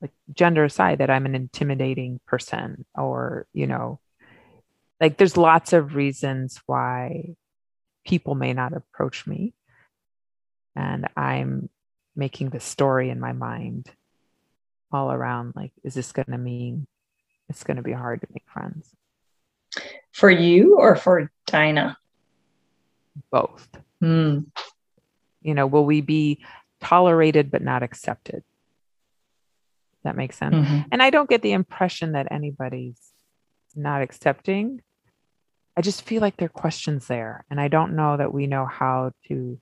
like 0.00 0.12
gender 0.32 0.64
aside, 0.64 0.98
that 0.98 1.10
I'm 1.10 1.26
an 1.26 1.34
intimidating 1.34 2.20
person, 2.26 2.84
or, 2.94 3.46
you 3.52 3.66
know, 3.66 4.00
like 5.00 5.16
there's 5.16 5.36
lots 5.36 5.72
of 5.72 5.94
reasons 5.94 6.60
why 6.66 7.34
people 8.06 8.34
may 8.34 8.52
not 8.52 8.72
approach 8.72 9.26
me. 9.26 9.54
And 10.74 11.08
I'm 11.16 11.70
making 12.14 12.50
the 12.50 12.60
story 12.60 13.10
in 13.10 13.20
my 13.20 13.32
mind 13.32 13.90
all 14.92 15.10
around 15.10 15.54
like, 15.56 15.72
is 15.82 15.94
this 15.94 16.12
going 16.12 16.30
to 16.30 16.38
mean 16.38 16.86
it's 17.48 17.64
going 17.64 17.76
to 17.76 17.82
be 17.82 17.92
hard 17.92 18.20
to 18.20 18.26
make 18.30 18.44
friends? 18.46 18.90
For 20.12 20.30
you 20.30 20.76
or 20.78 20.96
for 20.96 21.30
Dinah? 21.46 21.98
Both. 23.30 23.68
Mm. 24.06 24.46
You 25.42 25.54
know, 25.54 25.66
will 25.66 25.84
we 25.84 26.00
be 26.00 26.44
tolerated 26.80 27.50
but 27.50 27.62
not 27.62 27.82
accepted? 27.82 28.42
That 30.04 30.16
makes 30.16 30.36
sense. 30.36 30.54
Mm-hmm. 30.54 30.80
And 30.92 31.02
I 31.02 31.10
don't 31.10 31.28
get 31.28 31.42
the 31.42 31.52
impression 31.52 32.12
that 32.12 32.28
anybody's 32.30 33.00
not 33.74 34.02
accepting. 34.02 34.82
I 35.76 35.82
just 35.82 36.02
feel 36.02 36.20
like 36.20 36.36
there 36.36 36.46
are 36.46 36.48
questions 36.48 37.06
there. 37.06 37.44
And 37.50 37.60
I 37.60 37.68
don't 37.68 37.96
know 37.96 38.16
that 38.16 38.32
we 38.32 38.46
know 38.46 38.66
how 38.66 39.12
to, 39.28 39.60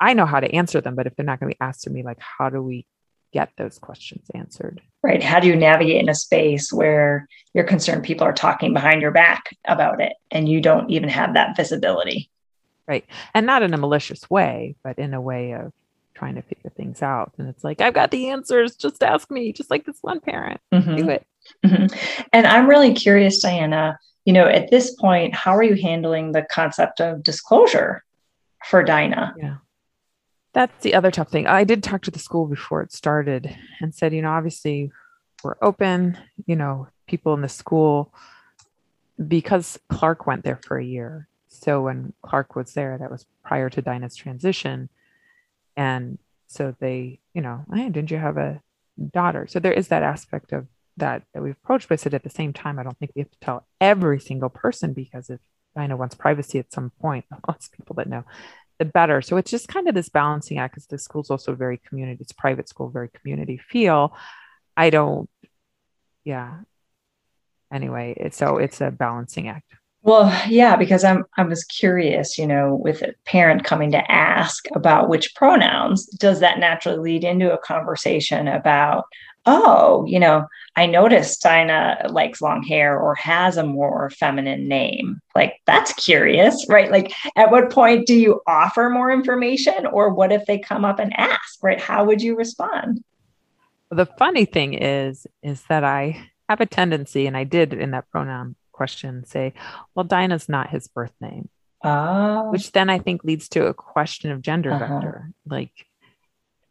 I 0.00 0.14
know 0.14 0.24
how 0.24 0.40
to 0.40 0.50
answer 0.54 0.80
them, 0.80 0.94
but 0.94 1.06
if 1.06 1.16
they're 1.16 1.26
not 1.26 1.40
going 1.40 1.50
to 1.50 1.56
be 1.56 1.60
asked 1.60 1.82
to 1.82 1.90
me, 1.90 2.02
like, 2.02 2.18
how 2.20 2.48
do 2.48 2.62
we 2.62 2.86
get 3.32 3.50
those 3.58 3.78
questions 3.78 4.26
answered? 4.34 4.80
Right. 5.02 5.22
How 5.22 5.40
do 5.40 5.48
you 5.48 5.56
navigate 5.56 6.00
in 6.00 6.08
a 6.08 6.14
space 6.14 6.72
where 6.72 7.28
you're 7.54 7.64
concerned 7.64 8.02
people 8.02 8.26
are 8.26 8.32
talking 8.32 8.72
behind 8.72 9.02
your 9.02 9.12
back 9.12 9.56
about 9.66 10.00
it 10.00 10.14
and 10.30 10.48
you 10.48 10.60
don't 10.60 10.90
even 10.90 11.08
have 11.08 11.34
that 11.34 11.56
visibility? 11.56 12.30
Right. 12.90 13.04
And 13.34 13.46
not 13.46 13.62
in 13.62 13.72
a 13.72 13.78
malicious 13.78 14.28
way, 14.28 14.74
but 14.82 14.98
in 14.98 15.14
a 15.14 15.20
way 15.20 15.52
of 15.52 15.72
trying 16.14 16.34
to 16.34 16.42
figure 16.42 16.72
things 16.76 17.02
out. 17.02 17.32
And 17.38 17.48
it's 17.48 17.62
like, 17.62 17.80
I've 17.80 17.94
got 17.94 18.10
the 18.10 18.30
answers. 18.30 18.74
Just 18.74 19.00
ask 19.04 19.30
me, 19.30 19.52
just 19.52 19.70
like 19.70 19.86
this 19.86 19.98
one 20.02 20.18
parent. 20.18 20.60
Mm-hmm. 20.74 20.96
Do 20.96 21.08
it. 21.10 21.24
Mm-hmm. 21.64 22.26
And 22.32 22.46
I'm 22.48 22.68
really 22.68 22.92
curious, 22.92 23.40
Diana, 23.40 23.96
you 24.24 24.32
know, 24.32 24.44
at 24.44 24.72
this 24.72 24.96
point, 24.96 25.36
how 25.36 25.54
are 25.54 25.62
you 25.62 25.80
handling 25.80 26.32
the 26.32 26.42
concept 26.42 27.00
of 27.00 27.22
disclosure 27.22 28.02
for 28.66 28.82
Dinah? 28.82 29.34
Yeah. 29.38 29.58
That's 30.52 30.82
the 30.82 30.94
other 30.94 31.12
tough 31.12 31.30
thing. 31.30 31.46
I 31.46 31.62
did 31.62 31.84
talk 31.84 32.02
to 32.02 32.10
the 32.10 32.18
school 32.18 32.46
before 32.46 32.82
it 32.82 32.92
started 32.92 33.56
and 33.80 33.94
said, 33.94 34.12
you 34.12 34.20
know, 34.20 34.32
obviously 34.32 34.90
we're 35.44 35.54
open, 35.62 36.18
you 36.44 36.56
know, 36.56 36.88
people 37.06 37.34
in 37.34 37.40
the 37.40 37.48
school, 37.48 38.12
because 39.28 39.78
Clark 39.88 40.26
went 40.26 40.42
there 40.42 40.58
for 40.66 40.76
a 40.76 40.84
year. 40.84 41.28
So 41.60 41.82
when 41.82 42.14
Clark 42.22 42.56
was 42.56 42.72
there, 42.72 42.96
that 42.98 43.10
was 43.10 43.26
prior 43.44 43.68
to 43.70 43.82
Dinah's 43.82 44.16
transition. 44.16 44.88
And 45.76 46.18
so 46.46 46.74
they, 46.80 47.20
you 47.34 47.42
know, 47.42 47.64
hey, 47.72 47.90
didn't 47.90 48.10
you 48.10 48.16
have 48.16 48.38
a 48.38 48.62
daughter? 49.12 49.46
So 49.46 49.60
there 49.60 49.72
is 49.72 49.88
that 49.88 50.02
aspect 50.02 50.52
of 50.52 50.66
that 50.96 51.22
that 51.34 51.42
we've 51.42 51.56
approached, 51.62 51.88
but 51.88 52.00
said 52.00 52.14
at 52.14 52.24
the 52.24 52.30
same 52.30 52.52
time, 52.52 52.78
I 52.78 52.82
don't 52.82 52.98
think 52.98 53.12
we 53.14 53.20
have 53.20 53.30
to 53.30 53.38
tell 53.40 53.66
every 53.80 54.20
single 54.20 54.48
person 54.48 54.94
because 54.94 55.28
if 55.28 55.40
Dinah 55.76 55.96
wants 55.96 56.14
privacy 56.14 56.58
at 56.58 56.72
some 56.72 56.90
point, 57.00 57.26
lots 57.48 57.66
of 57.66 57.72
people 57.72 57.94
that 57.96 58.08
know, 58.08 58.24
the 58.78 58.86
better. 58.86 59.20
So 59.20 59.36
it's 59.36 59.50
just 59.50 59.68
kind 59.68 59.86
of 59.86 59.94
this 59.94 60.08
balancing 60.08 60.58
act 60.58 60.74
because 60.74 60.86
the 60.86 60.98
school's 60.98 61.30
also 61.30 61.54
very 61.54 61.76
community, 61.76 62.22
it's 62.22 62.32
private 62.32 62.68
school, 62.68 62.88
very 62.88 63.10
community 63.10 63.58
feel. 63.58 64.16
I 64.76 64.88
don't, 64.88 65.28
yeah. 66.24 66.60
Anyway, 67.72 68.14
it's, 68.16 68.38
so 68.38 68.56
it's 68.56 68.80
a 68.80 68.90
balancing 68.90 69.48
act. 69.48 69.74
Well, 70.02 70.34
yeah, 70.48 70.76
because 70.76 71.04
I'm 71.04 71.24
I 71.36 71.42
was 71.42 71.64
curious, 71.64 72.38
you 72.38 72.46
know, 72.46 72.74
with 72.74 73.02
a 73.02 73.14
parent 73.26 73.64
coming 73.64 73.90
to 73.92 74.10
ask 74.10 74.64
about 74.74 75.08
which 75.08 75.34
pronouns, 75.34 76.06
does 76.06 76.40
that 76.40 76.58
naturally 76.58 76.98
lead 76.98 77.24
into 77.24 77.52
a 77.52 77.58
conversation 77.58 78.48
about, 78.48 79.04
oh, 79.44 80.04
you 80.06 80.18
know, 80.18 80.46
I 80.74 80.86
noticed 80.86 81.42
Dinah 81.42 82.06
likes 82.10 82.40
long 82.40 82.62
hair 82.62 82.98
or 82.98 83.14
has 83.16 83.58
a 83.58 83.62
more 83.62 84.08
feminine 84.10 84.68
name. 84.68 85.20
Like 85.34 85.56
that's 85.66 85.92
curious, 85.92 86.66
right? 86.68 86.90
Like 86.90 87.12
at 87.36 87.50
what 87.50 87.70
point 87.70 88.06
do 88.06 88.14
you 88.14 88.40
offer 88.46 88.88
more 88.88 89.10
information 89.10 89.84
or 89.86 90.14
what 90.14 90.32
if 90.32 90.46
they 90.46 90.58
come 90.58 90.84
up 90.84 90.98
and 90.98 91.12
ask, 91.18 91.62
right? 91.62 91.80
How 91.80 92.04
would 92.04 92.22
you 92.22 92.36
respond? 92.36 93.04
the 93.90 94.06
funny 94.06 94.44
thing 94.44 94.74
is 94.74 95.26
is 95.42 95.64
that 95.68 95.84
I 95.84 96.30
have 96.48 96.60
a 96.60 96.66
tendency 96.66 97.26
and 97.26 97.36
I 97.36 97.44
did 97.44 97.72
in 97.72 97.90
that 97.90 98.08
pronoun 98.10 98.56
question 98.80 99.26
say, 99.26 99.52
well, 99.94 100.04
Dinah's 100.04 100.48
not 100.48 100.70
his 100.70 100.88
birth 100.88 101.12
name. 101.20 101.50
Oh. 101.84 102.50
Which 102.50 102.72
then 102.72 102.88
I 102.88 102.98
think 102.98 103.24
leads 103.24 103.50
to 103.50 103.66
a 103.66 103.74
question 103.74 104.30
of 104.30 104.40
gender 104.40 104.72
uh-huh. 104.72 104.86
vector. 104.86 105.30
Like, 105.44 105.72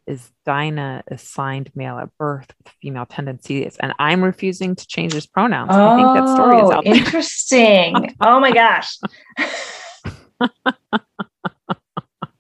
is 0.08 0.32
Dinah 0.44 1.04
assigned 1.08 1.70
male 1.76 2.00
at 2.00 2.10
birth 2.18 2.52
with 2.58 2.74
female 2.82 3.06
tendencies? 3.06 3.78
And 3.80 3.94
I'm 4.00 4.24
refusing 4.24 4.76
to 4.76 4.88
change 4.88 5.14
his 5.14 5.28
pronouns. 5.28 5.70
Oh, 5.72 5.88
I 5.88 5.98
think 5.98 6.26
that 6.26 6.34
story 6.36 6.58
is 6.58 6.72
out 6.72 6.84
there. 6.84 6.96
Interesting. 6.96 8.16
oh 8.22 8.40
my 8.40 8.52
gosh. 8.52 8.98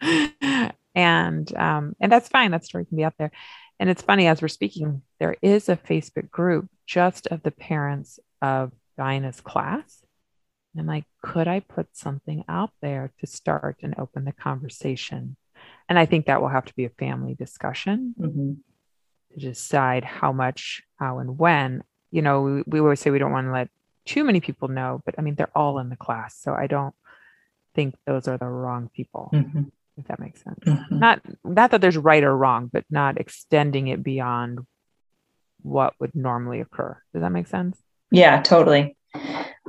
and 0.96 1.56
um, 1.56 1.96
and 2.00 2.12
that's 2.12 2.28
fine. 2.28 2.50
That 2.50 2.66
story 2.66 2.86
can 2.86 2.98
be 2.98 3.04
out 3.04 3.14
there. 3.20 3.30
And 3.80 3.88
it's 3.88 4.02
funny 4.02 4.26
as 4.26 4.42
we're 4.42 4.48
speaking, 4.48 5.04
there 5.20 5.36
is 5.44 5.70
a 5.70 5.78
Facebook 5.78 6.32
group 6.32 6.70
just 6.88 7.28
of 7.28 7.44
the 7.44 7.52
parents 7.52 8.20
of 8.42 8.72
Dinah's 9.00 9.39
class. 9.39 10.03
And 10.74 10.82
I'm 10.82 10.88
like, 10.88 11.06
could 11.24 11.48
I 11.48 11.62
put 11.62 11.88
something 11.94 12.44
out 12.50 12.72
there 12.82 13.12
to 13.22 13.25
start 13.25 13.77
and 13.82 13.96
open 13.98 14.25
the 14.25 14.34
conversation? 14.34 15.38
And 15.88 15.98
I 15.98 16.06
think 16.06 16.25
that 16.25 16.41
will 16.41 16.50
have 16.50 16.65
to 16.65 16.75
be 16.75 16.84
a 16.86 16.89
family 16.89 17.34
discussion 17.34 18.13
mm-hmm. 18.20 18.53
to 19.34 19.39
decide 19.39 20.03
how 20.03 20.34
much, 20.34 20.84
how, 21.00 21.20
and 21.20 21.39
when. 21.39 21.84
You 22.12 22.22
know, 22.22 22.41
we, 22.41 22.63
we 22.68 22.79
always 22.79 23.00
say 23.00 23.10
we 23.10 23.20
don't 23.20 23.32
want 23.32 23.48
to 23.48 23.53
let 23.53 23.70
too 24.06 24.24
many 24.24 24.41
people 24.41 24.68
know, 24.68 25.01
but 25.06 25.15
I 25.18 25.22
mean, 25.22 25.36
they're 25.36 25.58
all 25.58 25.79
in 25.79 25.89
the 25.89 25.96
class. 25.96 26.38
So 26.38 26.53
I 26.53 26.68
don't 26.68 26.96
think 27.74 27.96
those 28.06 28.27
are 28.27 28.38
the 28.38 28.48
wrong 28.48 28.89
people. 28.94 29.29
Mm-hmm. 29.34 29.63
If 29.98 30.08
that 30.08 30.20
makes 30.20 30.41
sense. 30.44 30.60
Mm-hmm. 30.65 31.00
Not 31.00 31.22
not 31.44 31.72
that 31.72 31.82
there's 31.82 31.98
right 31.98 32.24
or 32.24 32.36
wrong, 32.36 32.70
but 32.72 32.86
not 32.89 33.20
extending 33.20 33.88
it 33.88 34.01
beyond 34.01 34.60
what 35.62 35.94
would 36.00 36.15
normally 36.15 36.62
occur. 36.62 37.01
Does 37.13 37.22
that 37.22 37.32
make 37.32 37.48
sense? 37.48 37.77
Yeah, 38.12 38.42
totally. 38.42 38.96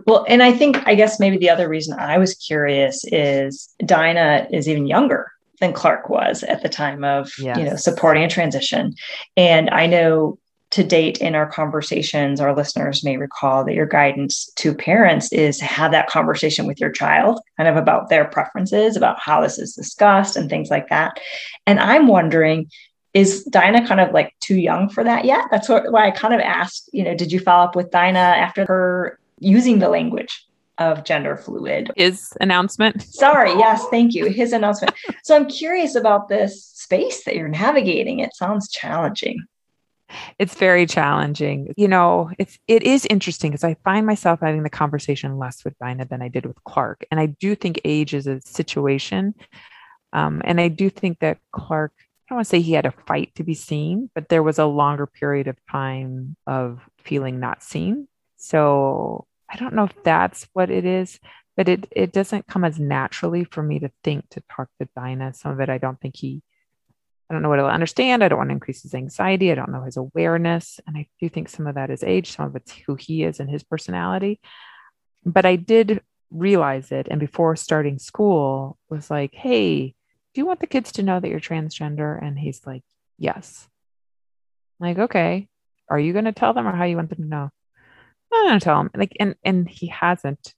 Well, 0.07 0.25
and 0.29 0.43
I 0.43 0.53
think, 0.53 0.87
I 0.87 0.95
guess 0.95 1.21
maybe 1.21 1.37
the 1.37 1.51
other 1.51 1.69
reason 1.69 1.99
I 1.99 2.19
was 2.19 2.35
curious 2.35 3.05
is 3.07 3.69
Dinah 3.85 4.49
is 4.51 4.69
even 4.69 4.87
younger 4.87 5.31
than 5.61 5.73
Clark 5.73 6.09
was 6.09 6.43
at 6.43 6.63
the 6.63 6.69
time 6.69 7.05
of, 7.05 7.31
yes. 7.39 7.59
you 7.59 7.65
know, 7.65 7.77
supporting 7.77 8.25
a 8.25 8.29
transition. 8.29 8.95
And 9.37 9.69
I 9.71 9.87
know 9.87 10.39
to 10.71 10.85
date 10.85 11.19
in 11.19 11.35
our 11.35 11.51
conversations, 11.51 12.41
our 12.41 12.55
listeners 12.55 13.05
may 13.05 13.17
recall 13.17 13.65
that 13.65 13.75
your 13.75 13.87
guidance 13.87 14.51
to 14.55 14.73
parents 14.73 15.33
is 15.33 15.59
to 15.59 15.65
have 15.65 15.91
that 15.91 16.09
conversation 16.09 16.67
with 16.67 16.81
your 16.81 16.93
child, 16.93 17.41
kind 17.57 17.69
of 17.69 17.77
about 17.77 18.09
their 18.09 18.25
preferences, 18.25 18.97
about 18.97 19.19
how 19.19 19.41
this 19.41 19.59
is 19.59 19.75
discussed 19.75 20.37
and 20.37 20.49
things 20.49 20.71
like 20.71 20.89
that. 20.89 21.19
And 21.67 21.81
I'm 21.81 22.07
wondering, 22.07 22.71
is 23.15 23.45
Dinah 23.45 23.87
kind 23.87 24.01
of 24.01 24.13
like 24.13 24.35
too 24.41 24.57
young 24.57 24.89
for 24.89 25.03
that 25.05 25.25
yet? 25.25 25.47
That's 25.51 25.69
what, 25.69 25.91
why 25.91 26.07
I 26.07 26.11
kind 26.11 26.35
of 26.35 26.41
asked, 26.41 26.91
you 26.93 27.03
know, 27.03 27.15
did 27.15 27.33
you 27.33 27.41
follow 27.41 27.65
up 27.65 27.77
with 27.77 27.91
Dinah 27.91 28.19
after 28.19 28.65
her 28.67 29.19
using 29.41 29.79
the 29.79 29.89
language 29.89 30.47
of 30.79 31.05
gender 31.05 31.37
fluid? 31.37 31.91
His 31.97 32.33
announcement. 32.41 33.03
Sorry, 33.03 33.51
yes, 33.51 33.85
thank 33.91 34.15
you. 34.15 34.27
His 34.27 34.53
announcement. 34.53 34.95
so 35.25 35.35
I'm 35.35 35.49
curious 35.49 35.95
about 35.95 36.29
this 36.29 36.65
space 36.65 37.25
that 37.25 37.35
you're 37.35 37.49
navigating. 37.49 38.21
It 38.21 38.35
sounds 38.35 38.71
challenging. 38.71 39.45
It's 40.39 40.55
very 40.55 40.87
challenging. 40.87 41.73
You 41.77 41.87
know, 41.87 42.31
it's 42.39 42.59
it 42.67 42.83
is 42.83 43.07
interesting 43.07 43.53
because 43.53 43.63
I 43.63 43.77
find 43.85 44.07
myself 44.07 44.41
having 44.41 44.65
the 44.65 44.71
conversation 44.71 45.39
less 45.39 45.65
with 45.65 45.79
Dinah 45.79 46.07
than 46.07 46.21
I 46.21 46.29
did 46.29 46.47
with 46.47 46.63
Clark. 46.65 47.05
And 47.11 47.21
I 47.21 47.27
do 47.27 47.55
think 47.55 47.81
age 47.85 48.13
is 48.13 48.27
a 48.27 48.41
situation. 48.45 49.35
Um, 50.13 50.43
and 50.45 50.61
I 50.61 50.67
do 50.67 50.91
think 50.91 51.21
that 51.21 51.39
Clark 51.53 51.93
don't 52.31 52.37
want 52.37 52.47
to 52.47 52.51
say 52.51 52.61
he 52.61 52.73
had 52.73 52.87
a 52.87 52.95
fight 53.07 53.35
to 53.35 53.45
be 53.45 53.55
seen, 53.55 54.09
but 54.15 54.29
there 54.29 54.43
was 54.43 54.59
a 54.59 54.65
longer 54.65 55.07
period 55.07 55.49
of 55.49 55.57
time 55.71 56.37
of 56.47 56.81
feeling 57.03 57.41
not 57.41 57.63
seen. 57.63 58.07
So 58.37 59.27
I 59.49 59.57
don't 59.57 59.75
know 59.75 59.85
if 59.85 60.03
that's 60.05 60.47
what 60.53 60.71
it 60.71 60.85
is, 60.85 61.19
but 61.57 61.69
it 61.69 61.89
it 61.91 62.13
doesn't 62.13 62.47
come 62.47 62.65
as 62.65 62.79
naturally 62.79 63.45
for 63.45 63.63
me 63.63 63.81
to 63.81 63.91
think 64.05 64.29
to 64.31 64.43
talk 64.49 64.69
to 64.81 64.89
Dinah. 64.95 65.35
Some 65.35 65.51
of 65.51 65.61
it 65.61 65.69
I 65.69 65.79
don't 65.79 66.01
think 66.01 66.17
he 66.17 66.41
I 67.29 67.35
don't 67.35 67.43
know 67.43 67.49
what 67.49 67.59
he'll 67.59 67.67
understand. 67.67 68.23
I 68.23 68.29
don't 68.29 68.39
want 68.39 68.51
to 68.51 68.55
increase 68.55 68.83
his 68.83 68.95
anxiety. 68.95 69.51
I 69.51 69.57
don't 69.57 69.73
know 69.73 69.83
his 69.83 69.97
awareness. 69.97 70.81
And 70.87 70.97
I 70.97 71.09
do 71.21 71.29
think 71.29 71.49
some 71.49 71.67
of 71.67 71.75
that 71.75 71.91
is 71.91 72.03
age, 72.03 72.33
some 72.33 72.47
of 72.47 72.57
it's 72.57 72.73
who 72.73 72.95
he 72.95 73.25
is 73.25 73.39
and 73.41 73.51
his 73.51 73.63
personality. 73.63 74.41
But 75.25 75.47
I 75.47 75.57
did 75.57 76.01
realize 76.31 76.91
it. 76.93 77.09
And 77.11 77.21
before 77.21 77.55
starting 77.55 77.99
school, 77.99 78.79
was 78.89 79.11
like, 79.11 79.35
hey, 79.35 79.95
do 80.35 80.41
you 80.41 80.47
want 80.47 80.61
the 80.61 80.67
kids 80.67 80.93
to 80.93 81.03
know 81.03 81.19
that 81.19 81.29
you're 81.29 81.41
transgender? 81.41 82.23
And 82.23 82.39
he's 82.39 82.67
like, 82.67 82.83
yes. 83.19 83.69
I'm 84.81 84.89
like, 84.89 84.99
okay. 84.99 85.49
Are 85.89 85.99
you 85.99 86.13
going 86.13 86.27
to 86.27 86.33
tell 86.33 86.53
them 86.53 86.69
or 86.69 86.73
how 86.73 86.85
you 86.85 86.97
want 86.97 87.11
them 87.11 87.25
to 87.25 87.29
know? 87.29 87.51
I'm 88.33 88.47
going 88.47 88.61
to 88.61 88.65
tell 88.65 88.79
them. 88.79 88.91
Like, 88.95 89.17
and, 89.19 89.35
and 89.45 89.69
he 89.69 89.89
hasn't, 89.89 90.55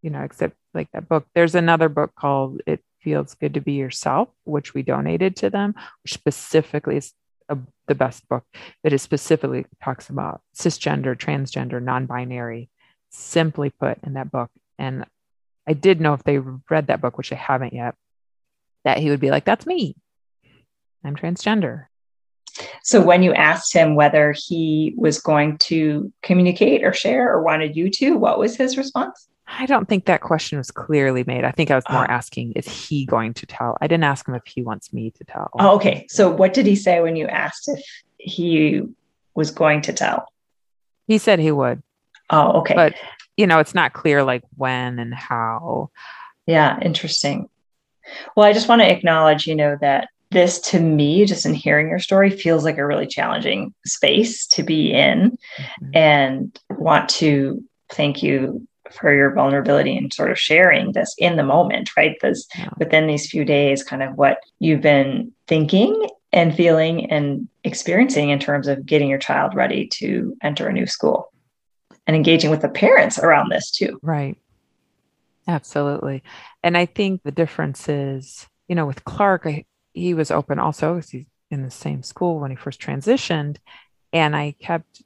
you 0.00 0.10
know, 0.10 0.22
except 0.22 0.56
like 0.72 0.90
that 0.92 1.08
book. 1.08 1.26
There's 1.34 1.54
another 1.54 1.90
book 1.90 2.14
called 2.14 2.62
It 2.66 2.80
Feels 3.02 3.34
Good 3.34 3.54
to 3.54 3.60
Be 3.60 3.72
Yourself, 3.72 4.30
which 4.44 4.72
we 4.72 4.82
donated 4.82 5.36
to 5.36 5.50
them, 5.50 5.74
which 6.02 6.14
specifically 6.14 6.96
is 6.96 7.12
a, 7.50 7.58
the 7.86 7.94
best 7.94 8.26
book 8.28 8.44
that 8.82 8.94
is 8.94 9.02
specifically 9.02 9.66
talks 9.84 10.08
about 10.08 10.40
cisgender, 10.56 11.14
transgender, 11.14 11.82
non-binary, 11.82 12.70
simply 13.10 13.68
put 13.68 13.98
in 14.04 14.14
that 14.14 14.32
book. 14.32 14.50
And 14.78 15.04
I 15.68 15.74
did 15.74 16.00
know 16.00 16.14
if 16.14 16.24
they 16.24 16.38
read 16.38 16.86
that 16.86 17.02
book, 17.02 17.18
which 17.18 17.28
they 17.28 17.36
haven't 17.36 17.74
yet, 17.74 17.94
that 18.84 18.98
he 18.98 19.10
would 19.10 19.20
be 19.20 19.30
like, 19.30 19.44
That's 19.44 19.66
me. 19.66 19.96
I'm 21.04 21.16
transgender. 21.16 21.86
So 22.82 23.02
when 23.02 23.22
you 23.22 23.32
asked 23.32 23.72
him 23.72 23.94
whether 23.94 24.34
he 24.36 24.94
was 24.96 25.20
going 25.20 25.58
to 25.58 26.12
communicate 26.22 26.84
or 26.84 26.92
share 26.92 27.32
or 27.32 27.42
wanted 27.42 27.76
you 27.76 27.90
to, 27.90 28.16
what 28.16 28.38
was 28.38 28.56
his 28.56 28.76
response? 28.76 29.28
I 29.46 29.66
don't 29.66 29.88
think 29.88 30.06
that 30.06 30.20
question 30.20 30.58
was 30.58 30.70
clearly 30.70 31.24
made. 31.26 31.44
I 31.44 31.50
think 31.50 31.70
I 31.70 31.74
was 31.74 31.84
more 31.90 32.04
oh. 32.04 32.12
asking, 32.12 32.52
is 32.52 32.68
he 32.68 33.04
going 33.04 33.34
to 33.34 33.46
tell? 33.46 33.76
I 33.80 33.86
didn't 33.86 34.04
ask 34.04 34.26
him 34.26 34.34
if 34.34 34.42
he 34.46 34.62
wants 34.62 34.92
me 34.92 35.10
to 35.10 35.24
tell. 35.24 35.50
Oh, 35.58 35.76
okay. 35.76 36.06
So 36.08 36.30
what 36.30 36.54
did 36.54 36.66
he 36.66 36.76
say 36.76 37.00
when 37.00 37.16
you 37.16 37.26
asked 37.26 37.68
if 37.68 37.84
he 38.18 38.82
was 39.34 39.50
going 39.50 39.82
to 39.82 39.92
tell? 39.92 40.26
He 41.06 41.18
said 41.18 41.38
he 41.38 41.52
would. 41.52 41.82
Oh, 42.30 42.60
okay. 42.60 42.74
But, 42.74 42.94
you 43.36 43.46
know, 43.46 43.58
it's 43.58 43.74
not 43.74 43.92
clear 43.92 44.24
like 44.24 44.42
when 44.56 44.98
and 44.98 45.14
how. 45.14 45.90
Yeah, 46.46 46.78
interesting. 46.80 47.48
Well, 48.36 48.46
I 48.46 48.52
just 48.52 48.68
want 48.68 48.82
to 48.82 48.90
acknowledge, 48.90 49.46
you 49.46 49.54
know, 49.54 49.76
that 49.80 50.08
this 50.30 50.58
to 50.60 50.80
me, 50.80 51.26
just 51.26 51.44
in 51.44 51.54
hearing 51.54 51.88
your 51.88 51.98
story, 51.98 52.30
feels 52.30 52.64
like 52.64 52.78
a 52.78 52.86
really 52.86 53.06
challenging 53.06 53.74
space 53.84 54.46
to 54.46 54.62
be 54.62 54.92
in 54.92 55.36
mm-hmm. 55.58 55.90
and 55.94 56.58
want 56.70 57.08
to 57.10 57.62
thank 57.90 58.22
you 58.22 58.66
for 58.90 59.14
your 59.14 59.32
vulnerability 59.32 59.96
and 59.96 60.12
sort 60.12 60.30
of 60.30 60.38
sharing 60.38 60.92
this 60.92 61.14
in 61.18 61.36
the 61.36 61.42
moment, 61.42 61.96
right? 61.96 62.16
This 62.20 62.46
yeah. 62.58 62.68
within 62.78 63.06
these 63.06 63.30
few 63.30 63.44
days, 63.44 63.82
kind 63.82 64.02
of 64.02 64.16
what 64.16 64.38
you've 64.58 64.82
been 64.82 65.32
thinking 65.46 66.08
and 66.32 66.54
feeling 66.54 67.10
and 67.10 67.48
experiencing 67.64 68.30
in 68.30 68.38
terms 68.38 68.68
of 68.68 68.86
getting 68.86 69.08
your 69.08 69.18
child 69.18 69.54
ready 69.54 69.86
to 69.88 70.36
enter 70.42 70.68
a 70.68 70.72
new 70.72 70.86
school. 70.86 71.30
and 72.06 72.16
engaging 72.16 72.50
with 72.50 72.62
the 72.62 72.68
parents 72.68 73.18
around 73.18 73.50
this 73.50 73.70
too. 73.70 73.98
Right. 74.02 74.36
Absolutely. 75.48 76.22
And 76.62 76.76
I 76.76 76.86
think 76.86 77.22
the 77.22 77.32
difference 77.32 77.88
is, 77.88 78.46
you 78.68 78.74
know, 78.74 78.86
with 78.86 79.04
Clark, 79.04 79.42
I, 79.46 79.64
he 79.92 80.14
was 80.14 80.30
open 80.30 80.58
also 80.58 80.94
because 80.94 81.10
he's 81.10 81.26
in 81.50 81.62
the 81.62 81.70
same 81.70 82.02
school 82.02 82.40
when 82.40 82.50
he 82.50 82.56
first 82.56 82.80
transitioned. 82.80 83.56
And 84.12 84.36
I 84.36 84.54
kept, 84.60 85.02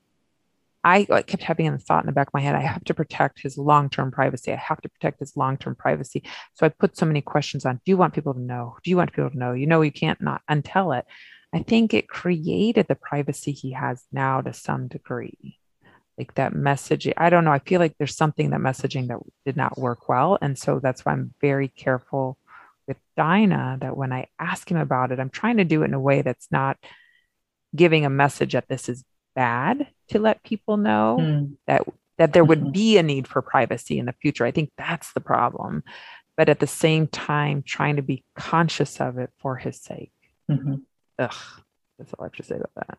I 0.85 1.05
kept 1.05 1.43
having 1.43 1.71
the 1.73 1.79
thought 1.79 2.05
in 2.05 2.07
the 2.07 2.13
back 2.13 2.29
of 2.29 2.35
my 2.35 2.41
head, 2.41 2.55
I 2.55 2.61
have 2.61 2.85
to 2.85 2.95
protect 2.95 3.41
his 3.41 3.59
long 3.59 3.89
term 3.89 4.11
privacy. 4.13 4.53
I 4.53 4.57
have 4.57 4.81
to 4.83 4.89
protect 4.89 5.21
his 5.21 5.37
long 5.37 5.57
term 5.57 5.75
privacy. 5.75 6.23
So 6.55 6.67
I 6.67 6.69
put 6.69 6.97
so 6.97 7.07
many 7.07 7.23
questions 7.23 7.65
on 7.65 7.81
Do 7.85 7.91
you 7.91 7.97
want 7.97 8.15
people 8.15 8.35
to 8.35 8.41
know? 8.41 8.77
Do 8.85 8.91
you 8.91 8.97
want 8.97 9.13
people 9.13 9.31
to 9.31 9.39
know? 9.39 9.53
You 9.53 9.67
know, 9.67 9.83
you 9.83 9.93
can't 9.93 10.21
not 10.21 10.43
untell 10.51 10.97
it. 10.97 11.07
I 11.55 11.63
think 11.63 11.95
it 11.95 12.09
created 12.09 12.87
the 12.89 12.95
privacy 12.95 13.53
he 13.53 13.73
has 13.73 14.05
now 14.13 14.43
to 14.43 14.53
some 14.53 14.89
degree 14.89 15.59
like 16.19 16.35
that 16.35 16.53
messaging. 16.53 17.13
I 17.17 17.31
don't 17.31 17.45
know. 17.45 17.53
I 17.53 17.59
feel 17.59 17.81
like 17.81 17.95
there's 17.99 18.17
something 18.17 18.51
that 18.51 18.61
messaging 18.61 19.09
that 19.09 19.19
did 19.45 19.57
not 19.57 19.79
work 19.79 20.09
well. 20.09 20.39
And 20.41 20.59
so 20.59 20.79
that's 20.79 21.05
why 21.05 21.13
I'm 21.13 21.35
very 21.41 21.69
careful 21.69 22.39
with 22.89 22.97
Dinah 23.17 23.79
that 23.81 23.97
when 23.97 24.13
I 24.13 24.29
ask 24.39 24.71
him 24.71 24.79
about 24.79 25.13
it, 25.13 25.21
I'm 25.21 25.31
trying 25.31 25.59
to 25.59 25.65
do 25.65 25.83
it 25.83 25.87
in 25.87 25.95
a 25.95 26.01
way 26.01 26.23
that's 26.23 26.49
not 26.51 26.79
giving 27.75 28.07
a 28.07 28.11
message 28.11 28.53
that 28.53 28.69
this 28.69 28.89
is 28.89 29.05
bad 29.35 29.89
to 30.09 30.19
let 30.19 30.43
people 30.43 30.77
know 30.77 31.19
mm. 31.21 31.57
that 31.67 31.83
that 32.19 32.33
there 32.33 32.45
would 32.45 32.61
mm-hmm. 32.61 32.71
be 32.71 32.97
a 32.97 33.03
need 33.03 33.29
for 33.29 33.43
privacy 33.43 33.99
in 33.99 34.07
the 34.07 34.15
future. 34.15 34.47
I 34.47 34.51
think 34.51 34.71
that's 34.79 35.13
the 35.13 35.21
problem. 35.21 35.83
But 36.37 36.49
at 36.49 36.61
the 36.61 36.67
same 36.67 37.07
time, 37.07 37.63
trying 37.63 37.97
to 37.97 38.03
be 38.03 38.25
conscious 38.35 39.01
of 39.01 39.19
it 39.19 39.31
for 39.39 39.57
his 39.57 39.81
sake. 39.81 40.13
Mm-hmm. 40.51 40.77
Ugh, 41.19 41.35
that's 41.99 42.15
all 42.15 42.25
I 42.25 42.27
have 42.27 42.33
to 42.33 42.43
say 42.43 42.57
about 42.57 42.71
that. 42.77 42.99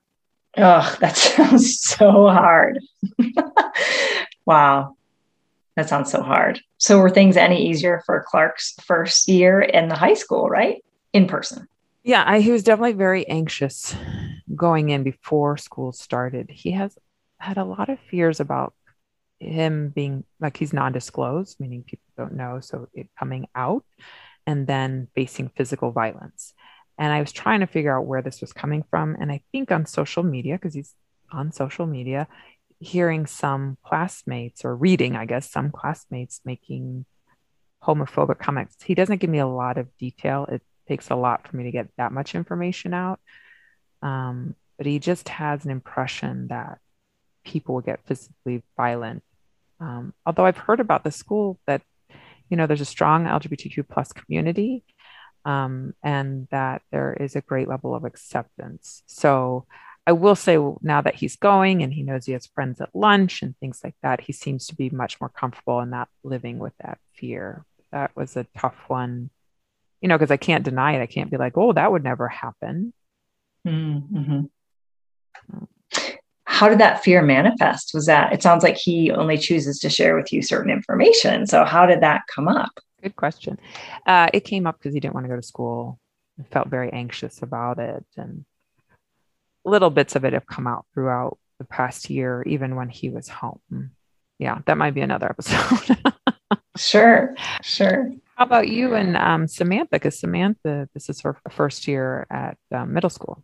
Oh, 0.58 0.96
that 1.02 1.16
sounds 1.18 1.80
so 1.82 2.28
hard. 2.28 2.80
wow. 4.46 4.96
That 5.76 5.90
sounds 5.90 6.12
so 6.12 6.24
hard. 6.24 6.60
So 6.78 7.00
were 7.00 7.10
things 7.10 7.38
any 7.38 7.70
easier 7.70 8.02
for 8.06 8.26
Clark's 8.28 8.74
first 8.84 9.28
year 9.28 9.62
in 9.62 9.90
the 9.90 9.96
high 9.96 10.16
school, 10.16 10.50
right? 10.50 10.84
In 11.14 11.28
person. 11.28 11.68
Yeah, 12.04 12.24
I, 12.26 12.40
he 12.40 12.52
was 12.52 12.64
definitely 12.64 12.94
very 12.94 13.28
anxious 13.28 13.96
going 14.56 14.90
in 14.90 15.04
before 15.04 15.58
school 15.58 15.92
started. 15.92 16.50
He 16.50 16.72
has 16.72 16.98
had 17.40 17.58
a 17.58 17.64
lot 17.64 17.90
of 17.90 18.00
fears 18.00 18.40
about 18.40 18.74
him 19.40 19.90
being 19.90 20.24
like 20.40 20.58
he's 20.58 20.74
non-disclosed, 20.74 21.60
meaning 21.60 21.84
people 21.84 22.08
don't 22.18 22.34
know, 22.34 22.60
so 22.60 22.88
it 22.94 23.10
coming 23.20 23.48
out 23.54 23.84
and 24.48 24.66
then 24.66 25.10
facing 25.14 25.50
physical 25.50 25.92
violence. 25.92 26.54
And 26.98 27.14
I 27.14 27.20
was 27.20 27.32
trying 27.32 27.60
to 27.60 27.68
figure 27.68 27.98
out 27.98 28.06
where 28.06 28.22
this 28.22 28.42
was 28.42 28.54
coming 28.54 28.84
from. 28.90 29.16
And 29.20 29.32
I 29.32 29.42
think 29.52 29.72
on 29.72 29.86
social 29.86 30.24
media, 30.24 30.56
because 30.56 30.74
he's 30.74 30.96
on 31.32 31.52
social 31.52 31.86
media, 31.86 32.28
hearing 32.80 33.26
some 33.26 33.78
classmates 33.84 34.66
or 34.66 34.76
reading, 34.76 35.16
I 35.16 35.26
guess, 35.26 35.50
some 35.50 35.72
classmates 35.72 36.42
making 36.46 37.06
homophobic 37.84 38.40
comments. 38.40 38.76
He 38.84 38.96
doesn't 38.96 39.20
give 39.20 39.30
me 39.30 39.40
a 39.40 39.48
lot 39.48 39.78
of 39.78 39.96
detail. 39.98 40.46
It 40.52 40.62
takes 40.88 41.10
a 41.10 41.16
lot 41.16 41.48
for 41.48 41.56
me 41.56 41.66
to 41.66 41.72
get 41.72 41.88
that 41.98 42.12
much 42.12 42.36
information 42.36 42.94
out. 42.94 43.20
Um, 44.02 44.56
but 44.78 44.86
he 44.86 45.00
just 45.00 45.30
has 45.30 45.66
an 45.66 45.72
impression 45.72 46.48
that 46.48 46.80
people 47.44 47.76
will 47.76 47.82
get 47.82 48.06
physically 48.06 48.64
violent. 48.76 49.24
Um, 49.80 50.14
although 50.26 50.46
I've 50.46 50.58
heard 50.58 50.80
about 50.80 51.04
the 51.04 51.12
school 51.12 51.60
that, 51.66 51.82
you 52.50 52.58
know, 52.58 52.68
there's 52.68 52.82
a 52.82 52.86
strong 52.86 53.26
LGBTQ 53.26 53.88
plus 53.90 54.12
community 54.12 54.84
um, 55.48 55.94
and 56.04 56.46
that 56.52 56.82
there 56.92 57.14
is 57.14 57.38
a 57.38 57.42
great 57.42 57.70
level 57.70 57.96
of 57.96 58.04
acceptance. 58.04 59.02
So 59.06 59.66
I 60.06 60.12
will 60.12 60.36
say 60.36 60.58
now 60.82 61.02
that 61.02 61.16
he's 61.16 61.38
going 61.38 61.82
and 61.82 61.94
he 61.94 62.04
knows 62.04 62.26
he 62.26 62.34
has 62.34 62.48
friends 62.48 62.82
at 62.82 62.94
lunch 62.94 63.42
and 63.42 63.58
things 63.58 63.80
like 63.82 63.96
that, 64.04 64.20
he 64.20 64.34
seems 64.34 64.68
to 64.68 64.76
be 64.76 64.90
much 64.90 65.22
more 65.22 65.30
comfortable 65.30 65.80
and 65.80 65.90
not 65.90 66.10
living 66.22 66.60
with 66.60 66.74
that 66.84 67.00
fear. 67.14 67.66
That 67.94 68.14
was 68.14 68.36
a 68.36 68.46
tough 68.58 68.76
one, 68.88 69.30
you 70.02 70.10
know, 70.10 70.18
because 70.18 70.32
I 70.32 70.38
can't 70.38 70.66
deny 70.66 70.98
it. 70.98 71.02
I 71.02 71.06
can't 71.06 71.32
be 71.32 71.38
like, 71.38 71.58
oh, 71.58 71.72
that 71.72 71.94
would 71.94 72.04
never 72.04 72.28
happen. 72.28 72.92
Mm-hmm. 73.66 74.42
How 76.44 76.68
did 76.68 76.80
that 76.80 77.06
fear 77.06 77.22
manifest? 77.22 77.92
Was 77.94 78.08
that 78.08 78.34
it 78.34 78.44
sounds 78.44 78.64
like 78.64 78.76
he 78.76 79.12
only 79.12 79.38
chooses 79.38 79.80
to 79.80 79.90
share 79.90 80.18
with 80.18 80.34
you 80.34 80.42
certain 80.42 80.72
information. 80.72 81.48
So, 81.48 81.64
how 81.64 81.86
did 81.86 82.02
that 82.02 82.24
come 82.34 82.50
up? 82.50 82.80
Good 83.08 83.16
question. 83.16 83.58
Uh, 84.06 84.28
it 84.34 84.42
came 84.42 84.68
up 84.68 84.78
because 84.78 84.94
he 84.94 85.00
didn't 85.00 85.14
want 85.14 85.24
to 85.24 85.30
go 85.30 85.38
to 85.38 85.42
school. 85.42 85.98
He 86.36 86.44
felt 86.52 86.68
very 86.68 86.92
anxious 86.92 87.42
about 87.42 87.80
it. 87.80 88.06
And 88.18 88.44
little 89.64 89.90
bits 89.90 90.18
of 90.18 90.26
it 90.26 90.34
have 90.34 90.46
come 90.46 90.68
out 90.68 90.86
throughout 90.94 91.38
the 91.58 91.64
past 91.64 92.10
year, 92.10 92.44
even 92.44 92.76
when 92.76 92.90
he 92.90 93.10
was 93.10 93.30
home. 93.30 93.92
Yeah, 94.40 94.60
that 94.66 94.78
might 94.78 94.94
be 94.94 95.00
another 95.00 95.28
episode. 95.30 95.98
sure, 96.76 97.34
sure. 97.62 98.12
How 98.36 98.44
about 98.44 98.68
you 98.68 98.94
and 98.94 99.16
um, 99.16 99.48
Samantha? 99.48 99.92
Because 99.92 100.20
Samantha, 100.20 100.90
this 100.94 101.10
is 101.10 101.22
her 101.22 101.38
first 101.50 101.88
year 101.88 102.28
at 102.30 102.58
um, 102.74 102.94
middle 102.94 103.10
school. 103.10 103.42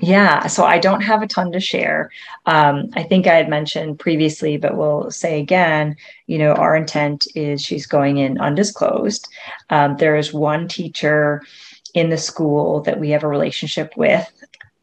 Yeah, 0.00 0.46
so 0.46 0.64
I 0.64 0.78
don't 0.78 1.02
have 1.02 1.22
a 1.22 1.26
ton 1.26 1.52
to 1.52 1.60
share. 1.60 2.10
Um, 2.46 2.88
I 2.94 3.02
think 3.02 3.26
I 3.26 3.34
had 3.34 3.50
mentioned 3.50 3.98
previously, 3.98 4.56
but 4.56 4.76
we'll 4.76 5.10
say 5.10 5.38
again, 5.38 5.96
you 6.26 6.38
know, 6.38 6.52
our 6.54 6.74
intent 6.74 7.26
is 7.34 7.60
she's 7.62 7.86
going 7.86 8.16
in 8.16 8.40
undisclosed. 8.40 9.28
Um, 9.68 9.96
there 9.98 10.16
is 10.16 10.32
one 10.32 10.66
teacher 10.66 11.42
in 11.92 12.08
the 12.08 12.16
school 12.16 12.80
that 12.82 13.00
we 13.00 13.10
have 13.10 13.22
a 13.22 13.28
relationship 13.28 13.92
with 13.96 14.26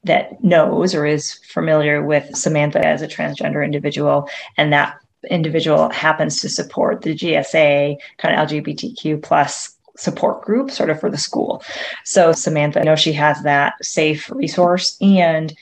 that 0.04 0.44
knows 0.44 0.94
or 0.94 1.08
is 1.08 1.34
familiar 1.44 2.04
with 2.04 2.36
Samantha 2.36 2.86
as 2.86 3.02
a 3.02 3.08
transgender 3.08 3.66
individual, 3.66 4.30
and 4.58 4.72
that 4.72 4.96
individual 5.30 5.90
happens 5.90 6.40
to 6.42 6.50
support 6.50 7.02
the 7.02 7.16
GSA 7.16 7.98
kind 8.20 8.40
of 8.40 8.48
LGBTQ 8.48 9.22
plus 9.24 9.76
support 10.00 10.42
group 10.42 10.72
sort 10.72 10.90
of 10.90 11.00
for 11.00 11.10
the 11.10 11.18
school. 11.18 11.62
So 12.06 12.32
Samantha, 12.32 12.80
I 12.80 12.84
know 12.84 12.96
she 12.96 13.14
has 13.14 13.44
that 13.44 13.74
safe 13.84 14.30
resource. 14.32 14.98
And 15.02 15.54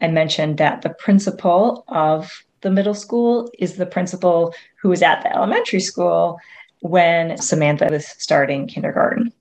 I 0.00 0.08
mentioned 0.08 0.58
that 0.58 0.82
the 0.82 0.90
principal 0.90 1.84
of 1.88 2.44
the 2.60 2.70
middle 2.70 2.94
school 2.94 3.50
is 3.58 3.76
the 3.76 3.86
principal 3.86 4.54
who 4.80 4.90
was 4.90 5.02
at 5.02 5.22
the 5.22 5.34
elementary 5.34 5.80
school 5.80 6.38
when 6.80 7.36
Samantha 7.38 7.88
was 7.90 8.06
starting 8.06 8.66
kindergarten. 8.66 9.32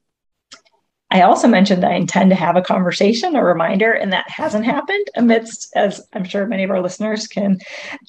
I 1.12 1.22
also 1.22 1.48
mentioned 1.48 1.86
I 1.86 1.94
intend 1.94 2.32
to 2.32 2.36
have 2.36 2.56
a 2.56 2.62
conversation, 2.62 3.36
a 3.36 3.44
reminder, 3.44 3.92
and 3.92 4.12
that 4.12 4.30
hasn't 4.30 4.66
happened 4.66 5.06
amidst, 5.16 5.72
as 5.76 6.02
I'm 6.14 6.24
sure 6.24 6.46
many 6.48 6.64
of 6.64 6.72
our 6.72 6.82
listeners 6.82 7.28
can 7.28 7.60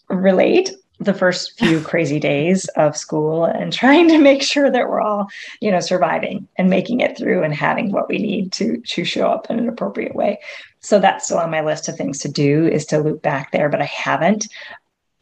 relate, 0.08 0.70
the 0.98 1.14
first 1.14 1.58
few 1.58 1.80
crazy 1.90 2.18
days 2.18 2.66
of 2.76 2.96
school 2.96 3.44
and 3.44 3.72
trying 3.72 4.08
to 4.08 4.18
make 4.18 4.42
sure 4.42 4.70
that 4.70 4.88
we're 4.88 5.00
all 5.00 5.28
you 5.60 5.70
know 5.70 5.80
surviving 5.80 6.46
and 6.56 6.70
making 6.70 7.00
it 7.00 7.16
through 7.16 7.42
and 7.42 7.54
having 7.54 7.92
what 7.92 8.08
we 8.08 8.18
need 8.18 8.52
to 8.52 8.78
to 8.78 9.04
show 9.04 9.30
up 9.30 9.50
in 9.50 9.58
an 9.58 9.68
appropriate 9.68 10.14
way. 10.14 10.38
So 10.80 11.00
that's 11.00 11.26
still 11.26 11.38
on 11.38 11.50
my 11.50 11.62
list 11.62 11.88
of 11.88 11.96
things 11.96 12.20
to 12.20 12.28
do 12.28 12.66
is 12.66 12.86
to 12.86 12.98
loop 12.98 13.22
back 13.22 13.52
there 13.52 13.68
but 13.68 13.82
i 13.82 13.86
haven't. 13.86 14.48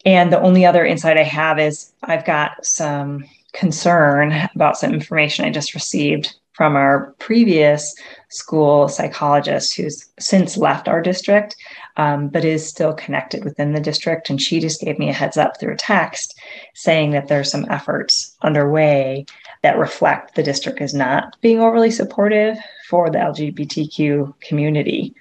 And 0.07 0.31
the 0.31 0.41
only 0.41 0.67
other 0.67 0.85
insight 0.85 1.17
i 1.17 1.23
have 1.23 1.59
is 1.59 1.93
i've 2.03 2.25
got 2.25 2.65
some 2.65 3.25
concern 3.53 4.33
about 4.55 4.77
some 4.77 4.93
information 4.93 5.45
i 5.45 5.51
just 5.51 5.75
received 5.75 6.35
from 6.55 6.77
our 6.77 7.15
previous 7.19 7.95
school 8.31 8.89
psychologist 8.89 9.77
who's 9.77 10.09
since 10.19 10.57
left 10.57 10.89
our 10.89 11.03
district 11.03 11.57
um, 11.97 12.29
but 12.29 12.45
is 12.45 12.67
still 12.67 12.93
connected 12.93 13.45
within 13.45 13.73
the 13.73 13.81
district. 13.81 14.31
And 14.31 14.41
she 14.41 14.61
just 14.61 14.81
gave 14.81 14.99
me 14.99 15.11
a 15.11 15.13
heads 15.13 15.37
up 15.37 15.59
through 15.59 15.75
a 15.75 15.77
text 15.77 16.39
saying 16.75 17.11
that 17.13 17.29
there's 17.29 17.51
some 17.51 17.67
efforts 17.71 18.37
underway 18.43 19.27
that 19.63 19.79
reflect 19.79 20.35
the 20.35 20.43
district 20.43 20.81
is 20.81 20.95
not 20.95 21.37
being 21.41 21.61
overly 21.61 21.91
supportive 21.91 22.57
for 22.89 23.11
the 23.11 23.19
LGBTQ 23.19 24.41
community. 24.41 25.15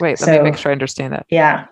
Wait, 0.00 0.20
let 0.20 0.26
so, 0.26 0.38
me 0.38 0.50
make 0.50 0.56
sure 0.56 0.70
I 0.70 0.72
understand 0.72 1.12
that. 1.12 1.26
Yeah. 1.28 1.66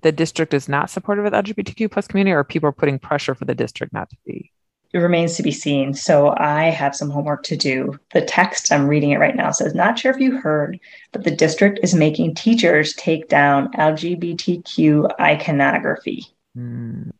The 0.00 0.12
district 0.12 0.54
is 0.54 0.68
not 0.68 0.90
supportive 0.90 1.26
of 1.26 1.32
the 1.32 1.42
LGBTQ 1.42 1.90
plus 1.90 2.06
community, 2.06 2.32
or 2.32 2.44
people 2.44 2.68
are 2.68 2.72
putting 2.72 2.98
pressure 2.98 3.34
for 3.34 3.44
the 3.44 3.54
district 3.54 3.92
not 3.92 4.08
to 4.10 4.16
be? 4.26 4.51
It 4.92 4.98
remains 4.98 5.36
to 5.36 5.42
be 5.42 5.50
seen. 5.50 5.94
So 5.94 6.34
I 6.36 6.64
have 6.64 6.94
some 6.94 7.10
homework 7.10 7.42
to 7.44 7.56
do. 7.56 7.98
The 8.12 8.22
text, 8.22 8.70
I'm 8.70 8.86
reading 8.86 9.10
it 9.10 9.18
right 9.18 9.36
now, 9.36 9.50
says, 9.50 9.74
Not 9.74 9.98
sure 9.98 10.12
if 10.12 10.20
you 10.20 10.38
heard, 10.38 10.78
but 11.12 11.24
the 11.24 11.30
district 11.30 11.80
is 11.82 11.94
making 11.94 12.34
teachers 12.34 12.94
take 12.94 13.28
down 13.28 13.72
LGBTQ 13.72 15.18
iconography. 15.18 16.26
Mm. 16.56 17.10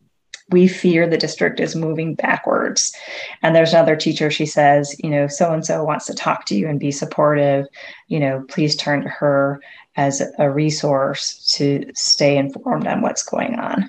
We 0.51 0.69
fear 0.69 1.09
the 1.09 1.17
district 1.17 1.61
is 1.61 1.75
moving 1.75 2.15
backwards. 2.15 2.95
And 3.43 3.57
there's 3.57 3.73
another 3.73 3.97
teacher, 3.97 4.31
she 4.31 4.45
says, 4.45 4.95
you 5.03 5.09
know, 5.09 5.27
so 5.27 5.51
and 5.51 5.65
so 5.65 5.83
wants 5.83 6.05
to 6.07 6.15
talk 6.15 6.45
to 6.47 6.55
you 6.55 6.69
and 6.69 6.79
be 6.79 6.91
supportive. 6.91 7.67
You 8.09 8.21
know, 8.21 8.45
please 8.49 8.77
turn 8.77 9.03
to 9.03 9.09
her 9.09 9.63
as 9.97 10.23
a 10.39 10.51
resource 10.51 11.55
to 11.57 11.91
stay 11.95 12.37
informed 12.37 12.87
on 12.87 13.01
what's 13.01 13.23
going 13.23 13.59
on. 13.59 13.89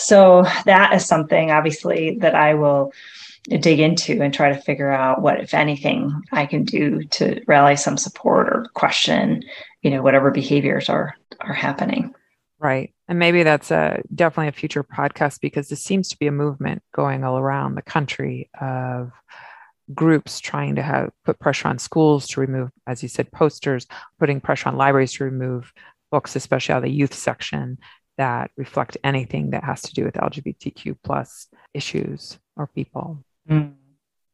So 0.00 0.44
that 0.64 0.94
is 0.94 1.04
something 1.04 1.50
obviously 1.50 2.18
that 2.20 2.34
I 2.34 2.54
will 2.54 2.92
dig 3.48 3.80
into 3.80 4.20
and 4.22 4.32
try 4.32 4.52
to 4.52 4.60
figure 4.60 4.90
out 4.90 5.22
what, 5.22 5.40
if 5.40 5.54
anything, 5.54 6.22
I 6.32 6.46
can 6.46 6.64
do 6.64 7.04
to 7.04 7.42
rally 7.46 7.76
some 7.76 7.96
support 7.96 8.48
or 8.48 8.66
question, 8.74 9.42
you 9.82 9.90
know, 9.90 10.02
whatever 10.02 10.30
behaviors 10.30 10.88
are 10.88 11.14
are 11.40 11.54
happening. 11.54 12.14
Right. 12.58 12.92
And 13.08 13.18
maybe 13.18 13.42
that's 13.42 13.70
a 13.70 14.02
definitely 14.14 14.48
a 14.48 14.52
future 14.52 14.84
podcast 14.84 15.40
because 15.40 15.68
this 15.68 15.82
seems 15.82 16.08
to 16.10 16.18
be 16.18 16.26
a 16.26 16.32
movement 16.32 16.82
going 16.94 17.24
all 17.24 17.38
around 17.38 17.74
the 17.74 17.82
country 17.82 18.50
of 18.60 19.12
groups 19.94 20.40
trying 20.40 20.76
to 20.76 20.82
have 20.82 21.10
put 21.24 21.38
pressure 21.38 21.68
on 21.68 21.78
schools 21.78 22.28
to 22.28 22.40
remove, 22.40 22.70
as 22.86 23.02
you 23.02 23.08
said, 23.08 23.32
posters, 23.32 23.86
putting 24.18 24.40
pressure 24.40 24.68
on 24.68 24.76
libraries 24.76 25.14
to 25.14 25.24
remove 25.24 25.72
books, 26.10 26.36
especially 26.36 26.74
out 26.74 26.78
of 26.78 26.84
the 26.84 26.90
youth 26.90 27.14
section 27.14 27.78
that 28.20 28.50
reflect 28.58 28.98
anything 29.02 29.48
that 29.50 29.64
has 29.64 29.80
to 29.80 29.94
do 29.94 30.04
with 30.04 30.14
LGBTQ 30.14 30.94
plus 31.02 31.48
issues 31.72 32.38
or 32.54 32.66
people. 32.66 33.24
Mm. 33.48 33.72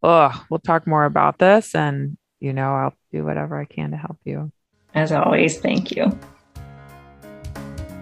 Oh, 0.03 0.45
we'll 0.51 0.59
talk 0.59 0.89
more 0.89 1.05
about 1.05 1.39
this 1.39 1.73
and 1.75 2.19
you 2.41 2.53
know 2.53 2.75
I'll 2.75 2.95
do 3.13 3.25
whatever 3.25 3.57
I 3.57 3.65
can 3.65 3.93
to 3.93 3.97
help 3.97 4.19
you. 4.25 4.51
As 4.95 5.13
always, 5.13 5.61
thank 5.61 5.93
you. 5.93 6.19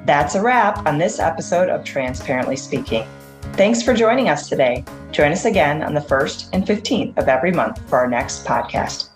That's 0.06 0.34
a 0.34 0.42
wrap 0.42 0.86
on 0.86 0.96
this 0.96 1.18
episode 1.18 1.68
of 1.68 1.84
Transparently 1.84 2.56
Speaking. 2.56 3.06
Thanks 3.52 3.82
for 3.82 3.92
joining 3.92 4.30
us 4.30 4.48
today. 4.48 4.84
Join 5.12 5.32
us 5.32 5.44
again 5.44 5.82
on 5.82 5.92
the 5.92 6.00
1st 6.00 6.48
and 6.54 6.66
15th 6.66 7.18
of 7.18 7.28
every 7.28 7.52
month 7.52 7.78
for 7.90 7.98
our 7.98 8.08
next 8.08 8.46
podcast. 8.46 9.10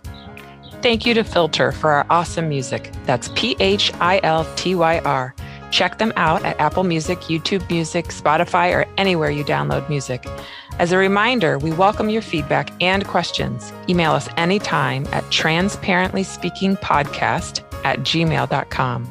Thank 0.83 1.07
you 1.07 1.15
to 1.15 1.25
Philtyr 1.25 1.73
for 1.73 1.91
our 1.91 2.07
awesome 2.11 2.49
music. 2.49 2.93
That's 3.07 3.31
P 3.35 3.57
H 3.59 3.91
I 4.01 4.21
L 4.23 4.47
T 4.57 4.75
Y 4.75 4.99
R. 5.01 5.35
Check 5.71 5.99
them 5.99 6.13
out 6.17 6.43
at 6.45 6.59
Apple 6.61 6.85
Music, 6.85 7.19
YouTube 7.21 7.69
Music, 7.71 8.07
Spotify, 8.07 8.75
or 8.75 8.87
anywhere 8.97 9.31
you 9.31 9.45
download 9.45 9.89
music. 9.89 10.27
As 10.79 10.93
a 10.93 10.99
reminder, 10.99 11.59
we 11.59 11.73
welcome 11.73 12.09
your 12.09 12.23
feedback 12.23 12.71
and 12.81 13.05
questions. 13.07 13.73
Email 13.89 14.13
us 14.13 14.29
anytime 14.37 15.07
at 15.13 15.25
transparentlyspeakingpodcast 15.25 17.85
at 17.85 17.99
gmail.com. 18.01 19.11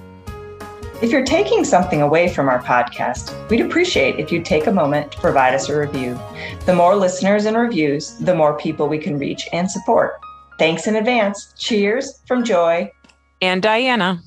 If 1.00 1.12
you're 1.12 1.26
taking 1.26 1.64
something 1.64 2.02
away 2.02 2.28
from 2.28 2.50
our 2.50 2.60
podcast, 2.64 3.32
we'd 3.50 3.62
appreciate 3.62 4.20
if 4.20 4.32
you'd 4.32 4.46
take 4.46 4.66
a 4.66 4.72
moment 4.72 5.12
to 5.12 5.20
provide 5.20 5.54
us 5.54 5.70
a 5.70 5.78
review. 5.78 6.20
The 6.66 6.74
more 6.74 6.96
listeners 6.96 7.46
and 7.46 7.56
reviews, 7.56 8.18
the 8.18 8.34
more 8.34 8.58
people 8.58 8.88
we 8.88 8.98
can 8.98 9.20
reach 9.20 9.48
and 9.54 9.70
support. 9.70 10.20
Thanks 10.58 10.88
in 10.88 10.96
advance. 10.96 11.54
Cheers 11.56 12.24
from 12.26 12.44
Joy 12.44 12.92
and 13.42 13.62
Diana. 13.62 14.22